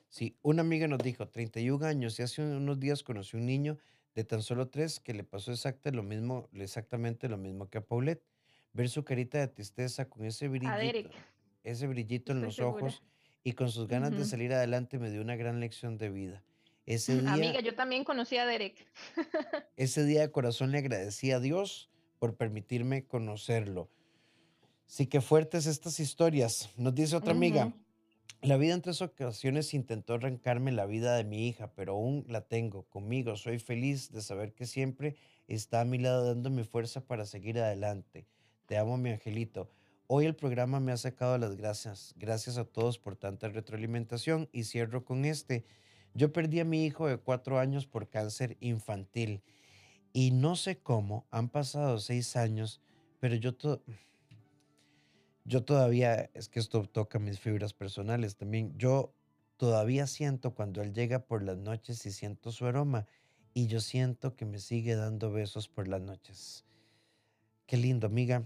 Sí, 0.09 0.37
una 0.41 0.61
amiga 0.61 0.87
nos 0.87 0.99
dijo, 0.99 1.27
31 1.27 1.85
años 1.85 2.19
y 2.19 2.23
hace 2.23 2.41
unos 2.41 2.79
días 2.79 3.03
conocí 3.03 3.35
un 3.35 3.45
niño 3.45 3.77
de 4.17 4.23
tan 4.23 4.41
solo 4.41 4.67
tres 4.67 4.99
que 4.99 5.13
le 5.13 5.23
pasó 5.23 5.51
exactamente 5.51 5.91
lo 5.95 6.01
mismo, 6.01 6.49
exactamente 6.53 7.29
lo 7.29 7.37
mismo 7.37 7.69
que 7.69 7.77
a 7.77 7.81
Paulette. 7.81 8.23
Ver 8.73 8.89
su 8.89 9.03
carita 9.03 9.37
de 9.37 9.47
tristeza 9.47 10.09
con 10.09 10.25
ese 10.25 10.47
brillito, 10.47 11.11
ese 11.63 11.85
brillito 11.85 12.31
en 12.31 12.41
los 12.41 12.59
ojos 12.59 13.03
y 13.43 13.53
con 13.53 13.69
sus 13.69 13.87
ganas 13.87 14.09
de 14.17 14.25
salir 14.25 14.51
adelante 14.53 14.97
me 14.97 15.11
dio 15.11 15.21
una 15.21 15.35
gran 15.35 15.59
lección 15.59 15.99
de 15.99 16.09
vida. 16.09 16.43
Ese 16.87 17.13
mm, 17.13 17.19
día, 17.19 17.33
Amiga, 17.33 17.59
yo 17.59 17.75
también 17.75 18.03
conocí 18.03 18.37
a 18.37 18.47
Derek. 18.47 18.87
ese 19.77 20.03
día 20.03 20.21
de 20.21 20.31
corazón 20.31 20.71
le 20.71 20.79
agradecí 20.79 21.31
a 21.31 21.39
Dios 21.39 21.91
por 22.17 22.37
permitirme 22.37 23.05
conocerlo. 23.05 23.91
Sí 24.87 25.05
que 25.05 25.21
fuertes 25.21 25.67
estas 25.67 25.99
historias. 25.99 26.71
Nos 26.75 26.95
dice 26.95 27.15
otra 27.15 27.33
amiga, 27.33 27.71
la 28.41 28.57
vida 28.57 28.73
en 28.73 28.81
tres 28.81 29.01
ocasiones 29.01 29.73
intentó 29.73 30.13
arrancarme 30.13 30.71
la 30.71 30.85
vida 30.85 31.15
de 31.15 31.23
mi 31.23 31.47
hija, 31.47 31.73
pero 31.73 31.93
aún 31.93 32.25
la 32.27 32.41
tengo 32.41 32.83
conmigo. 32.83 33.35
Soy 33.35 33.59
feliz 33.59 34.11
de 34.11 34.21
saber 34.21 34.53
que 34.53 34.65
siempre 34.65 35.15
está 35.47 35.81
a 35.81 35.85
mi 35.85 35.97
lado 35.97 36.25
dándome 36.25 36.63
fuerza 36.63 37.05
para 37.05 37.25
seguir 37.25 37.59
adelante. 37.59 38.27
Te 38.65 38.77
amo, 38.77 38.97
mi 38.97 39.09
angelito. 39.09 39.69
Hoy 40.07 40.25
el 40.25 40.35
programa 40.35 40.79
me 40.79 40.91
ha 40.91 40.97
sacado 40.97 41.37
las 41.37 41.57
gracias. 41.57 42.13
Gracias 42.17 42.57
a 42.57 42.65
todos 42.65 42.99
por 42.99 43.15
tanta 43.15 43.49
retroalimentación 43.49 44.49
y 44.51 44.63
cierro 44.63 45.03
con 45.03 45.25
este. 45.25 45.65
Yo 46.13 46.31
perdí 46.31 46.59
a 46.59 46.65
mi 46.65 46.85
hijo 46.85 47.07
de 47.07 47.17
cuatro 47.17 47.59
años 47.59 47.87
por 47.87 48.09
cáncer 48.09 48.55
infantil 48.59 49.43
y 50.13 50.31
no 50.31 50.55
sé 50.55 50.79
cómo, 50.79 51.27
han 51.29 51.49
pasado 51.49 51.99
seis 51.99 52.35
años, 52.35 52.81
pero 53.19 53.35
yo 53.35 53.53
todo 53.53 53.83
yo 55.47 55.63
todavía, 55.63 56.29
es 56.33 56.49
que 56.49 56.59
esto 56.59 56.83
toca 56.83 57.19
mis 57.19 57.39
fibras 57.39 57.73
personales 57.73 58.35
también, 58.35 58.77
yo 58.77 59.13
todavía 59.55 60.05
siento 60.05 60.53
cuando 60.53 60.81
él 60.81 60.93
llega 60.93 61.25
por 61.25 61.41
las 61.41 61.57
noches 61.57 62.05
y 62.05 62.11
siento 62.11 62.51
su 62.51 62.65
aroma 62.65 63.07
y 63.53 63.67
yo 63.67 63.79
siento 63.79 64.35
que 64.35 64.45
me 64.45 64.59
sigue 64.59 64.95
dando 64.95 65.31
besos 65.31 65.69
por 65.69 65.87
las 65.87 66.01
noches. 66.01 66.65
Qué 67.65 67.77
lindo, 67.77 68.07
amiga. 68.07 68.43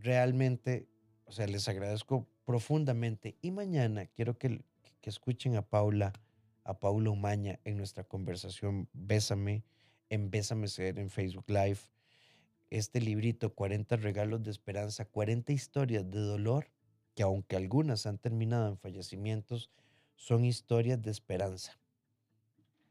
Realmente, 0.00 0.88
o 1.24 1.32
sea, 1.32 1.46
les 1.46 1.68
agradezco 1.68 2.26
profundamente 2.44 3.36
y 3.40 3.52
mañana 3.52 4.06
quiero 4.06 4.36
que, 4.36 4.60
que 5.00 5.10
escuchen 5.10 5.54
a 5.54 5.62
Paula, 5.62 6.12
a 6.64 6.80
Paula 6.80 7.10
Umaña 7.10 7.60
en 7.62 7.76
nuestra 7.76 8.02
conversación 8.02 8.88
Bésame, 8.92 9.62
en 10.10 10.30
Bésame 10.32 10.66
Ser 10.66 10.98
en 10.98 11.10
Facebook 11.10 11.44
Live 11.46 11.78
este 12.74 13.00
librito, 13.00 13.54
40 13.54 13.94
regalos 13.96 14.42
de 14.42 14.50
esperanza, 14.50 15.04
40 15.04 15.52
historias 15.52 16.10
de 16.10 16.18
dolor, 16.18 16.72
que 17.14 17.22
aunque 17.22 17.54
algunas 17.54 18.04
han 18.04 18.18
terminado 18.18 18.68
en 18.68 18.78
fallecimientos, 18.78 19.70
son 20.16 20.44
historias 20.44 21.00
de 21.00 21.12
esperanza. 21.12 21.78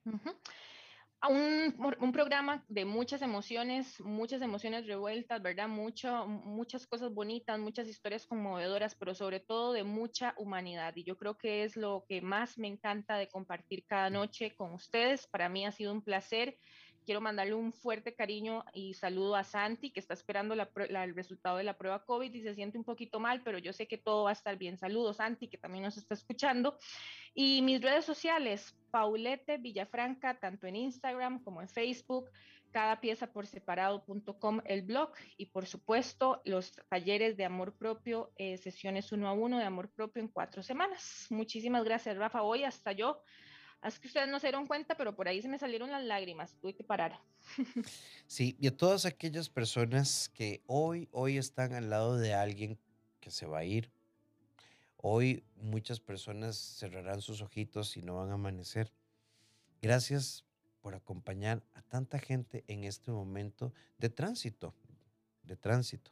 un, 0.06 1.76
un, 2.00 2.12
programa 2.14 2.64
de 2.70 2.86
muchas 2.86 3.22
emociones, 3.22 4.00
muchas 4.00 4.42
emociones 4.42 4.88
revueltas, 4.88 5.42
¿verdad? 5.42 5.68
Mucho, 5.68 6.28
muchas 6.28 6.88
cosas 6.88 7.14
bonitas, 7.14 7.60
muchas 7.60 7.90
historias 7.90 8.26
conmovedoras, 8.26 8.96
pero 8.96 9.14
sobre 9.14 9.42
todo 9.42 9.74
de 9.74 9.84
mucha 9.84 10.34
humanidad. 10.38 10.94
Y 10.96 11.04
yo 11.04 11.18
creo 11.18 11.38
que 11.38 11.66
es 11.66 11.76
lo 11.76 12.06
que 12.08 12.22
más 12.22 12.58
me 12.58 12.68
encanta 12.68 13.18
de 13.18 13.28
compartir 13.28 13.86
cada 13.86 14.10
noche 14.10 14.56
con 14.56 14.74
ustedes. 14.74 15.28
Para 15.28 15.50
mí 15.50 15.66
ha 15.66 15.74
sido 15.74 15.92
un 15.92 16.02
placer 16.02 16.58
Quiero 17.06 17.22
mandarle 17.22 17.54
un 17.54 17.74
fuerte 17.74 18.16
cariño 18.16 18.64
y 18.74 18.94
saludo 18.94 19.36
a 19.36 19.44
Santi, 19.44 19.92
que 19.92 20.00
está 20.00 20.14
esperando 20.14 20.54
el 20.54 21.16
resultado 21.16 21.58
de 21.58 21.64
la 21.64 21.78
prueba 21.78 22.06
COVID 22.06 22.34
y 22.34 22.42
se 22.42 22.56
siente 22.56 22.78
un 22.78 22.84
poquito 22.84 23.20
mal, 23.20 23.42
pero 23.44 23.58
yo 23.58 23.74
sé 23.74 23.88
que 23.88 23.98
todo 23.98 24.24
va 24.24 24.32
a 24.32 24.34
estar 24.34 24.58
bien. 24.58 24.78
Saludos, 24.78 25.18
Santi, 25.18 25.48
que 25.48 25.58
también 25.58 25.84
nos 25.84 25.98
está 25.98 26.14
escuchando. 26.14 26.78
Y 27.34 27.62
mis 27.62 27.82
redes 27.82 28.06
sociales, 28.06 28.76
Paulette 28.92 29.60
Villafranca, 29.60 30.40
tanto 30.40 30.68
en 30.68 30.76
Instagram 30.76 31.44
como 31.44 31.62
en 31.62 31.70
Facebook, 31.70 32.30
cada 32.74 33.00
pieza 33.00 33.32
por 33.32 33.46
separado.com, 33.46 34.62
el 34.66 34.82
blog 34.82 35.14
y 35.38 35.46
por 35.46 35.68
supuesto 35.68 36.42
los 36.44 36.74
talleres 36.90 37.38
de 37.38 37.46
amor 37.46 37.78
propio, 37.78 38.32
eh, 38.36 38.58
sesiones 38.58 39.12
uno 39.12 39.28
a 39.28 39.34
uno 39.34 39.60
de 39.60 39.66
amor 39.66 39.92
propio 39.92 40.22
en 40.22 40.28
cuatro 40.28 40.64
semanas. 40.64 41.28
Muchísimas 41.30 41.84
gracias, 41.84 42.18
Rafa. 42.18 42.42
Hoy 42.42 42.64
hasta 42.64 42.92
yo 42.92 43.22
es 43.88 44.00
que 44.00 44.08
ustedes 44.08 44.30
no 44.30 44.40
se 44.40 44.48
dieron 44.48 44.68
cuenta, 44.68 44.96
pero 44.96 45.16
por 45.16 45.28
ahí 45.28 45.42
se 45.42 45.48
me 45.48 45.60
salieron 45.60 45.92
las 45.92 46.04
lágrimas, 46.04 46.56
tuve 46.60 46.74
que 46.74 46.84
parar. 46.84 47.20
Sí, 48.28 48.56
y 48.60 48.68
a 48.68 48.76
todas 48.76 49.06
aquellas 49.06 49.50
personas 49.50 50.30
que 50.30 50.64
hoy, 50.66 51.08
hoy 51.12 51.38
están 51.38 51.74
al 51.74 51.90
lado 51.90 52.18
de 52.18 52.34
alguien 52.34 52.80
que 53.20 53.30
se 53.30 53.46
va 53.46 53.60
a 53.60 53.64
ir. 53.64 53.92
Hoy 54.98 55.44
muchas 55.56 56.00
personas 56.00 56.56
cerrarán 56.56 57.22
sus 57.22 57.42
ojitos 57.42 57.96
y 57.98 58.02
no 58.02 58.16
van 58.16 58.32
a 58.32 58.36
amanecer. 58.36 58.92
Gracias 59.82 60.46
por 60.82 60.96
acompañar 60.96 61.64
a 61.74 61.82
tanta 61.82 62.20
gente 62.20 62.64
en 62.68 62.86
este 62.86 63.12
momento 63.12 63.74
de 63.98 64.10
tránsito, 64.10 64.74
de 65.44 65.58
tránsito. 65.58 66.12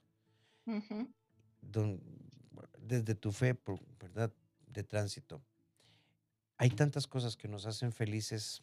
desde 2.78 3.16
tu 3.16 3.32
fe, 3.32 3.58
¿verdad? 4.00 4.32
De 4.68 4.84
tránsito. 4.84 5.42
Hay 6.62 6.70
tantas 6.70 7.08
cosas 7.08 7.38
que 7.38 7.48
nos 7.48 7.66
hacen 7.66 7.92
felices. 7.92 8.62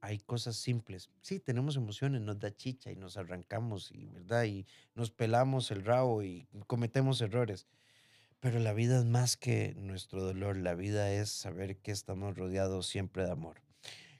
Hay 0.00 0.20
cosas 0.20 0.56
simples. 0.56 1.10
Sí, 1.20 1.38
tenemos 1.38 1.76
emociones, 1.76 2.22
nos 2.22 2.38
da 2.38 2.50
chicha 2.56 2.90
y 2.90 2.96
nos 2.96 3.18
arrancamos 3.18 3.92
y, 3.92 4.06
¿verdad? 4.06 4.44
Y 4.44 4.64
nos 4.94 5.10
pelamos 5.10 5.70
el 5.70 5.84
rabo 5.84 6.22
y 6.22 6.48
cometemos 6.66 7.20
errores. 7.20 7.66
Pero 8.40 8.58
la 8.58 8.72
vida 8.72 8.96
es 8.96 9.04
más 9.04 9.36
que 9.36 9.74
nuestro 9.76 10.24
dolor. 10.24 10.56
La 10.56 10.74
vida 10.74 11.12
es 11.12 11.28
saber 11.28 11.76
que 11.76 11.90
estamos 11.90 12.38
rodeados 12.38 12.86
siempre 12.86 13.26
de 13.26 13.32
amor. 13.32 13.60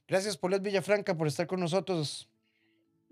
Gracias, 0.07 0.37
Paulette 0.37 0.65
Villafranca, 0.65 1.17
por 1.17 1.27
estar 1.27 1.47
con 1.47 1.61
nosotros. 1.61 2.29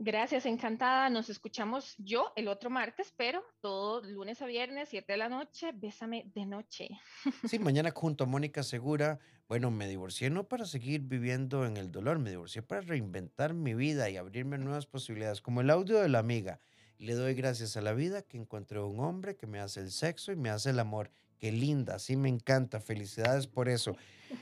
Gracias, 0.05 0.45
encantada. 0.45 1.09
Nos 1.09 1.31
escuchamos 1.31 1.95
yo 1.97 2.35
el 2.37 2.49
otro 2.49 2.69
martes, 2.69 3.15
pero 3.17 3.43
todo 3.63 4.03
lunes 4.05 4.43
a 4.43 4.47
viernes, 4.47 4.91
7 4.91 5.11
de 5.11 5.17
la 5.17 5.31
noche. 5.31 5.71
Bésame 5.73 6.31
de 6.35 6.45
noche. 6.45 6.91
Sí, 7.49 7.59
mañana 7.59 7.91
junto 7.91 8.25
a 8.25 8.27
Mónica 8.27 8.63
Segura. 8.63 9.19
Bueno, 9.49 9.71
me 9.71 9.89
divorcié 9.89 10.29
no 10.29 10.47
para 10.47 10.67
seguir 10.67 11.01
viviendo 11.01 11.65
en 11.65 11.79
el 11.79 11.91
dolor, 11.91 12.19
me 12.19 12.29
divorcié 12.29 12.61
para 12.61 12.83
reinventar 12.83 13.55
mi 13.55 13.73
vida 13.73 14.11
y 14.11 14.19
abrirme 14.19 14.59
nuevas 14.59 14.85
posibilidades, 14.85 15.41
como 15.41 15.63
el 15.63 15.71
audio 15.71 15.99
de 15.99 16.11
la 16.11 16.19
amiga. 16.19 16.61
Le 16.99 17.15
doy 17.15 17.33
gracias 17.33 17.79
a 17.79 17.81
la 17.81 17.95
vida 17.95 18.21
que 18.21 18.37
encontré 18.37 18.81
un 18.81 19.01
hombre 19.01 19.37
que 19.37 19.47
me 19.47 19.59
hace 19.59 19.81
el 19.81 19.91
sexo 19.91 20.33
y 20.33 20.37
me 20.37 20.51
hace 20.51 20.69
el 20.69 20.81
amor. 20.81 21.13
Qué 21.45 21.53
linda, 21.53 21.99
sí 21.99 22.17
me 22.17 22.31
encanta. 22.31 22.81
Felicidades 22.81 23.47
por 23.47 23.69
eso. 23.69 23.95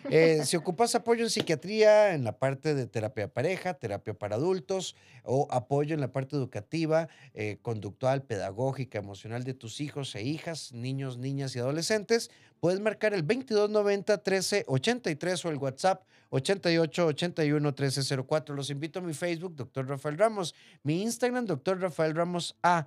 Eh, 0.09 0.43
si 0.45 0.57
ocupas 0.57 0.95
apoyo 0.95 1.25
en 1.25 1.31
psiquiatría, 1.31 2.15
en 2.15 2.23
la 2.23 2.39
parte 2.39 2.77
de 2.77 2.87
terapia 2.87 3.27
pareja, 3.27 3.75
terapia 3.75 4.15
para 4.15 4.37
adultos 4.37 4.95
o 5.25 5.49
apoyo 5.51 5.95
en 5.95 6.01
la 6.01 6.13
parte 6.13 6.37
educativa, 6.37 7.09
eh, 7.35 7.59
conductual, 7.61 8.23
pedagógica, 8.23 9.01
emocional 9.01 9.43
de 9.43 9.53
tus 9.53 9.81
hijos 9.81 10.15
e 10.15 10.23
hijas, 10.23 10.71
niños, 10.71 11.19
niñas 11.19 11.57
y 11.57 11.59
adolescentes, 11.59 12.31
puedes 12.61 12.79
marcar 12.79 13.15
el 13.15 13.27
2290 13.27 14.19
1383 14.19 15.45
o 15.45 15.49
el 15.49 15.57
WhatsApp 15.57 16.05
88 16.31 17.07
81 17.07 17.61
1304. 17.61 18.55
Los 18.55 18.71
invito 18.71 19.01
a 19.01 19.03
mi 19.03 19.13
Facebook, 19.13 19.57
Dr. 19.57 19.89
Rafael 19.89 20.17
Ramos, 20.17 20.55
mi 20.85 21.03
Instagram, 21.03 21.47
Dr. 21.47 21.81
Rafael 21.81 22.15
Ramos 22.15 22.55
A 22.63 22.87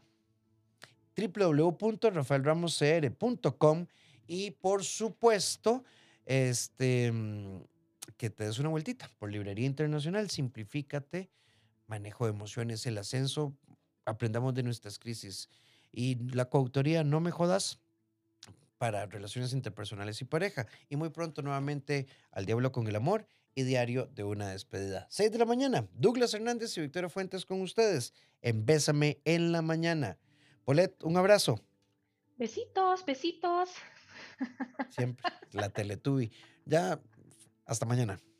www.rafaelramoscr.com 1.17 3.87
y 4.27 4.51
por 4.51 4.83
supuesto, 4.83 5.83
este, 6.25 7.11
que 8.17 8.29
te 8.29 8.45
des 8.45 8.59
una 8.59 8.69
vueltita 8.69 9.09
por 9.19 9.31
Librería 9.31 9.65
Internacional, 9.65 10.29
simplifícate, 10.29 11.29
manejo 11.87 12.25
de 12.25 12.31
emociones, 12.31 12.85
el 12.85 12.97
ascenso, 12.97 13.55
aprendamos 14.05 14.53
de 14.53 14.63
nuestras 14.63 14.99
crisis. 14.99 15.49
Y 15.91 16.15
la 16.33 16.45
coautoría, 16.45 17.03
no 17.03 17.19
me 17.19 17.31
jodas, 17.31 17.79
para 18.77 19.05
relaciones 19.05 19.53
interpersonales 19.53 20.21
y 20.21 20.25
pareja. 20.25 20.67
Y 20.89 20.95
muy 20.95 21.09
pronto 21.09 21.41
nuevamente 21.41 22.07
al 22.31 22.45
Diablo 22.45 22.71
con 22.71 22.87
el 22.87 22.95
Amor 22.95 23.27
y 23.53 23.63
Diario 23.63 24.07
de 24.07 24.23
una 24.23 24.49
despedida. 24.49 25.07
6 25.09 25.31
de 25.31 25.37
la 25.37 25.45
mañana, 25.45 25.87
Douglas 25.93 26.33
Hernández 26.33 26.77
y 26.77 26.81
Victoria 26.81 27.09
Fuentes 27.09 27.45
con 27.45 27.61
ustedes 27.61 28.13
en 28.41 28.65
Bésame 28.65 29.21
en 29.23 29.51
la 29.51 29.61
mañana. 29.61 30.17
Polet, 30.65 31.01
un 31.03 31.15
abrazo. 31.17 31.59
Besitos, 32.37 33.05
besitos. 33.05 33.69
Siempre, 34.89 35.25
la 35.51 35.69
Teletubby. 35.69 36.31
Ya, 36.65 36.99
hasta 37.65 37.85
mañana. 37.85 38.19